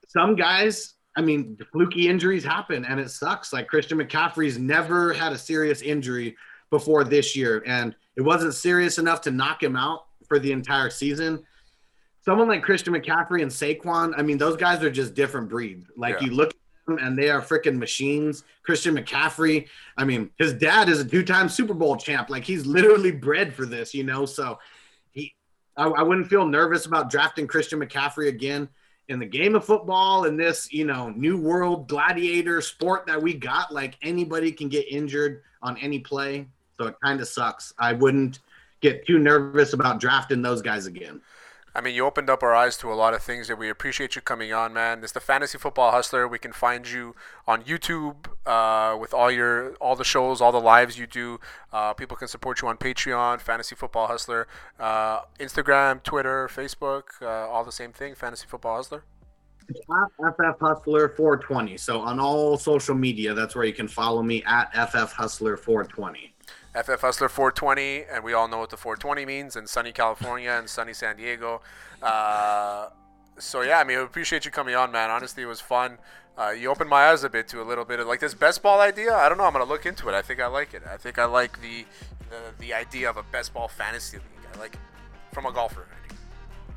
Some 0.09 0.35
guys, 0.35 0.95
I 1.17 1.21
mean, 1.21 1.59
fluky 1.73 2.09
injuries 2.09 2.45
happen 2.45 2.85
and 2.85 2.99
it 2.99 3.11
sucks. 3.11 3.53
Like 3.53 3.69
Christian 3.69 3.99
McCaffrey's 3.99 4.59
never 4.59 5.13
had 5.13 5.33
a 5.33 5.39
serious 5.39 5.83
injury 5.83 6.37
before 6.71 7.05
this 7.05 7.37
year 7.37 7.63
and 7.67 7.95
it 8.17 8.23
wasn't 8.23 8.55
serious 8.55 8.99
enough 8.99 9.21
to 9.23 9.31
knock 9.31 9.63
him 9.63 9.77
out 9.77 10.07
for 10.27 10.39
the 10.39 10.53
entire 10.53 10.91
season. 10.91 11.45
Someone 12.25 12.49
like 12.49 12.63
Christian 12.63 12.95
McCaffrey 12.95 13.43
and 13.43 13.51
Saquon, 13.51 14.13
I 14.17 14.23
mean, 14.23 14.39
those 14.39 14.57
guys 14.57 14.83
are 14.83 14.91
just 14.91 15.15
different 15.15 15.49
breed. 15.49 15.85
Like 15.97 16.21
yeah. 16.21 16.27
you 16.27 16.33
look 16.33 16.51
at 16.51 16.57
them 16.87 16.99
and 16.99 17.19
they 17.19 17.31
are 17.31 17.41
freaking 17.41 17.79
machines. 17.79 18.45
Christian 18.63 18.97
McCaffrey, 18.97 19.67
I 19.97 20.05
mean, 20.05 20.31
his 20.39 20.53
dad 20.53 20.89
is 20.89 21.01
a 21.01 21.05
two-time 21.05 21.49
Super 21.49 21.75
Bowl 21.75 21.97
champ. 21.97 22.29
Like 22.31 22.45
he's 22.45 22.67
literally 22.67 23.11
bred 23.11 23.55
for 23.55 23.65
this, 23.65 23.95
you 23.95 24.05
know. 24.05 24.27
So 24.27 24.59
he, 25.13 25.35
I, 25.77 25.87
I 25.87 26.03
wouldn't 26.03 26.29
feel 26.29 26.47
nervous 26.47 26.87
about 26.87 27.11
drafting 27.11 27.47
Christian 27.47 27.81
McCaffrey 27.81 28.29
again 28.29 28.69
in 29.09 29.19
the 29.19 29.27
game 29.27 29.57
of 29.57 29.65
football 29.65 30.27
in 30.27 30.37
this, 30.37 30.73
you 30.73 30.85
know, 30.85 31.09
new 31.09 31.37
world 31.41 31.89
gladiator 31.89 32.61
sport 32.61 33.07
that 33.07 33.21
we 33.21 33.35
got. 33.35 33.73
Like 33.73 33.97
anybody 34.03 34.53
can 34.53 34.69
get 34.69 34.87
injured 34.89 35.43
on 35.63 35.77
any 35.79 35.99
play. 35.99 36.47
So 36.81 36.87
it 36.87 36.97
kind 37.05 37.21
of 37.21 37.29
sucks. 37.29 37.75
I 37.79 37.93
wouldn't 37.93 38.39
get 38.81 39.07
too 39.07 39.19
nervous 39.19 39.75
about 39.75 40.01
drafting 40.01 40.41
those 40.41 40.63
guys 40.63 40.87
again. 40.87 41.21
I 41.75 41.83
mean, 41.83 41.95
you 41.95 42.07
opened 42.07 42.31
up 42.31 42.43
our 42.43 42.55
eyes 42.55 42.79
to 42.79 42.91
a 42.91 42.95
lot 42.95 43.13
of 43.13 43.23
things 43.23 43.49
that 43.49 43.59
we 43.59 43.69
appreciate 43.69 44.17
you 44.17 44.23
coming 44.23 44.51
on, 44.55 44.73
man. 44.73 45.03
It's 45.03 45.13
the 45.13 45.21
Fantasy 45.21 45.59
Football 45.59 45.91
Hustler. 45.91 46.27
We 46.27 46.39
can 46.39 46.55
find 46.55 46.91
you 46.91 47.15
on 47.47 47.65
YouTube 47.65 48.29
uh, 48.47 48.97
with 48.99 49.13
all 49.13 49.31
your 49.31 49.75
all 49.75 49.95
the 49.95 50.05
shows, 50.05 50.41
all 50.41 50.53
the 50.53 50.59
lives 50.59 50.99
you 50.99 51.07
do. 51.07 51.39
Uh, 51.71 51.93
people 51.93 52.17
can 52.17 52.29
support 52.29 52.63
you 52.63 52.69
on 52.69 52.79
Patreon, 52.79 53.43
Fantasy 53.43 53.77
Football 53.77 54.07
Hustler, 54.07 54.49
uh, 54.81 55.21
Instagram, 55.39 56.03
Twitter, 56.03 56.49
Facebook, 56.49 57.03
uh, 57.21 57.27
all 57.27 57.63
the 57.63 57.73
same 57.73 57.93
thing, 57.93 58.15
Fantasy 58.15 58.47
Football 58.49 58.77
Hustler. 58.77 59.05
It's 59.69 59.81
at 59.81 60.35
FF 60.35 60.59
Hustler 60.61 61.11
420. 61.11 61.77
So 61.77 62.01
on 62.01 62.19
all 62.19 62.57
social 62.57 62.95
media, 62.95 63.35
that's 63.35 63.55
where 63.55 63.67
you 63.67 63.75
can 63.75 63.87
follow 63.87 64.23
me 64.23 64.43
at 64.45 64.73
FF 64.73 65.13
Hustler 65.13 65.59
420. 65.59 66.30
FF 66.75 67.01
Hustler 67.01 67.29
420, 67.29 68.05
and 68.13 68.23
we 68.23 68.33
all 68.33 68.47
know 68.47 68.59
what 68.59 68.71
the 68.71 68.77
420 68.77 69.27
means 69.27 69.57
in 69.57 69.67
sunny 69.67 69.93
California 69.93 70.51
and 70.51 70.69
sunny 70.69 70.93
San 70.93 71.17
Diego. 71.17 71.63
Uh, 72.03 72.89
so 73.39 73.63
yeah, 73.63 73.79
I 73.79 73.85
mean, 73.85 73.99
I 73.99 74.03
appreciate 74.03 74.45
you 74.45 74.51
coming 74.51 74.75
on, 74.75 74.93
man. 74.93 75.11
Honestly, 75.11 75.43
it 75.43 75.47
was 75.47 75.61
fun. 75.61 75.99
Uh, 76.39 76.51
you 76.51 76.71
opened 76.71 76.89
my 76.89 77.09
eyes 77.09 77.25
a 77.25 77.29
bit 77.29 77.49
to 77.49 77.61
a 77.61 77.65
little 77.65 77.85
bit 77.85 77.99
of 77.99 78.07
like 78.07 78.21
this 78.21 78.35
best 78.35 78.63
ball 78.63 78.81
idea. 78.81 79.15
I 79.15 79.29
don't 79.29 79.37
know. 79.37 79.45
I'm 79.45 79.53
gonna 79.53 79.65
look 79.65 79.85
into 79.85 80.09
it. 80.09 80.15
I 80.15 80.23
think 80.23 80.41
I 80.41 80.47
like 80.47 80.73
it. 80.73 80.83
I 80.89 80.97
think 80.97 81.19
I 81.19 81.25
like 81.25 81.61
the 81.61 81.85
the, 82.31 82.37
the 82.59 82.73
idea 82.73 83.11
of 83.11 83.17
a 83.17 83.25
best 83.25 83.53
ball 83.53 83.69
fantasy 83.69 84.19
league. 84.19 84.47
I 84.55 84.59
like 84.59 84.75
it 84.75 84.81
from 85.33 85.47
a 85.47 85.53
golfer. 85.53 85.87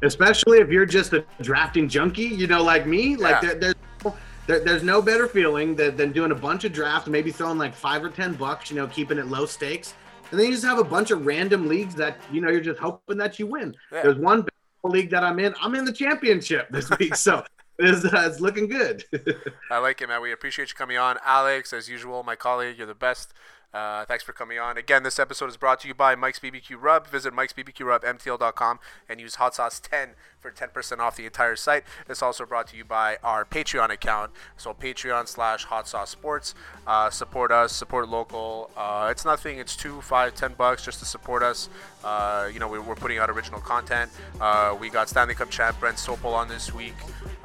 Especially 0.02 0.58
if 0.58 0.70
you're 0.70 0.86
just 0.86 1.14
a 1.14 1.24
drafting 1.42 1.88
junkie, 1.88 2.24
you 2.24 2.46
know, 2.46 2.62
like 2.62 2.86
me. 2.86 3.16
Like 3.16 3.42
yeah. 3.42 3.54
there, 3.54 3.74
there's 4.04 4.14
there, 4.48 4.60
there's 4.60 4.84
no 4.84 5.02
better 5.02 5.28
feeling 5.28 5.76
than, 5.76 5.96
than 5.96 6.12
doing 6.12 6.32
a 6.32 6.36
bunch 6.36 6.64
of 6.64 6.74
drafts, 6.74 7.08
maybe 7.08 7.32
throwing 7.32 7.58
like 7.58 7.74
five 7.74 8.04
or 8.04 8.10
ten 8.10 8.34
bucks, 8.34 8.70
you 8.70 8.76
know, 8.76 8.88
keeping 8.88 9.18
it 9.18 9.28
low 9.28 9.46
stakes, 9.46 9.94
and 10.32 10.40
then 10.40 10.48
you 10.48 10.54
just 10.54 10.66
have 10.66 10.80
a 10.80 10.84
bunch 10.84 11.12
of 11.12 11.26
random 11.26 11.68
leagues 11.68 11.96
that 11.96 12.18
you 12.32 12.42
know 12.42 12.50
you're 12.50 12.62
just 12.62 12.80
hoping 12.80 13.18
that 13.18 13.40
you 13.40 13.48
win. 13.48 13.76
Yeah. 13.92 14.04
There's 14.04 14.18
one 14.18 14.46
league 14.84 15.10
that 15.12 15.24
I'm 15.24 15.40
in. 15.40 15.54
I'm 15.62 15.76
in 15.76 15.86
the 15.86 15.94
championship 15.94 16.70
this 16.70 16.90
week, 17.00 17.16
so 17.16 17.44
it's, 17.80 18.06
uh, 18.06 18.30
it's 18.30 18.40
looking 18.40 18.68
good. 18.68 19.04
I 19.72 19.78
like 19.78 20.02
it, 20.02 20.08
man. 20.08 20.22
We 20.22 20.32
appreciate 20.32 20.70
you 20.70 20.76
coming 20.76 20.98
on. 20.98 21.18
Alex, 21.26 21.74
as 21.74 21.90
usual, 21.90 22.24
my 22.24 22.36
colleague, 22.36 22.78
you're 22.78 22.88
the 22.88 22.94
best. 22.94 23.34
Uh, 23.74 24.06
thanks 24.06 24.24
for 24.24 24.34
coming 24.34 24.60
on. 24.60 24.78
Again, 24.78 25.02
this 25.02 25.18
episode 25.18 25.50
is 25.50 25.58
brought 25.58 25.80
to 25.80 25.88
you 25.88 25.96
by 25.96 26.14
Mike's 26.14 26.40
BBQ 26.40 26.78
Rub. 26.80 27.08
Visit 27.08 27.34
Mike's 27.34 27.54
BBQ 27.54 27.86
Rub, 27.86 28.04
MTL.com, 28.04 28.80
and 29.10 29.20
use 29.20 29.36
Hot 29.36 29.56
Sauce 29.56 29.80
10 29.80 30.10
for 30.44 30.52
10% 30.52 31.00
off 31.00 31.16
the 31.16 31.26
entire 31.26 31.56
site. 31.56 31.84
It's 32.10 32.22
also 32.22 32.46
brought 32.46 32.68
to 32.68 32.78
you 32.78 32.84
by 32.84 33.18
our 33.24 33.46
Patreon 33.46 33.90
account. 33.90 34.32
So, 34.58 34.74
Patreon 34.74 35.28
slash 35.28 35.64
Hot 35.64 35.88
Sauce 35.88 36.10
Sports. 36.10 36.54
Uh, 36.86 37.10
support 37.10 37.50
us, 37.52 37.72
support 37.72 38.10
local. 38.10 38.70
Uh, 38.76 39.08
it's 39.10 39.24
nothing, 39.24 39.58
it's 39.58 39.76
two, 39.78 40.02
five, 40.02 40.36
ten 40.36 40.54
bucks 40.58 40.84
just 40.84 41.00
to 41.00 41.06
support 41.06 41.42
us. 41.42 41.70
Uh, 42.04 42.50
you 42.54 42.60
know, 42.60 42.68
we, 42.68 42.78
we're 42.78 42.96
putting 42.96 43.18
out 43.18 43.30
original 43.30 43.62
content. 43.62 44.12
Uh, 44.42 44.76
we 44.78 44.90
got 44.90 45.08
Stanley 45.08 45.34
Cup 45.34 45.50
champ 45.50 45.80
Brent 45.80 45.96
Sopel 45.98 46.34
on 46.34 46.50
this 46.50 46.74
week. 46.74 46.96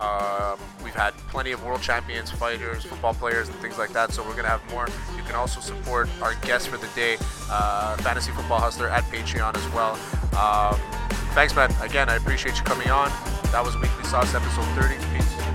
Um, 0.01 0.59
we've 0.83 0.95
had 0.95 1.13
plenty 1.31 1.53
of 1.53 1.65
world 1.65 1.81
champions, 1.81 2.31
fighters, 2.31 2.85
football 2.85 3.15
players, 3.15 3.49
and 3.49 3.57
things 3.59 3.79
like 3.79 3.93
that. 3.93 4.13
So 4.13 4.25
we're 4.25 4.37
gonna 4.37 4.49
have 4.49 4.69
more. 4.71 4.89
You 5.17 5.23
can 5.23 5.37
also 5.37 5.61
support 5.61 6.09
our 6.21 6.35
guest 6.37 6.69
for 6.69 6.77
the 6.77 6.89
day, 6.95 7.17
uh, 7.51 7.97
Fantasy 7.99 8.33
Football 8.33 8.61
Hustler, 8.61 8.89
at 8.89 9.05
Patreon 9.05 9.57
as 9.57 9.69
well. 9.73 9.95
Um, 10.37 10.98
thanks, 11.35 11.55
man. 11.55 11.71
Again, 11.81 12.09
I 12.09 12.17
appreciate 12.17 12.57
you 12.59 12.65
coming 12.65 12.91
on. 12.91 13.11
That 13.53 13.63
was 13.65 13.77
Weekly 13.77 14.05
Sauce 14.05 14.35
episode 14.35 14.67
30. 14.81 14.97
Peace. 15.17 15.48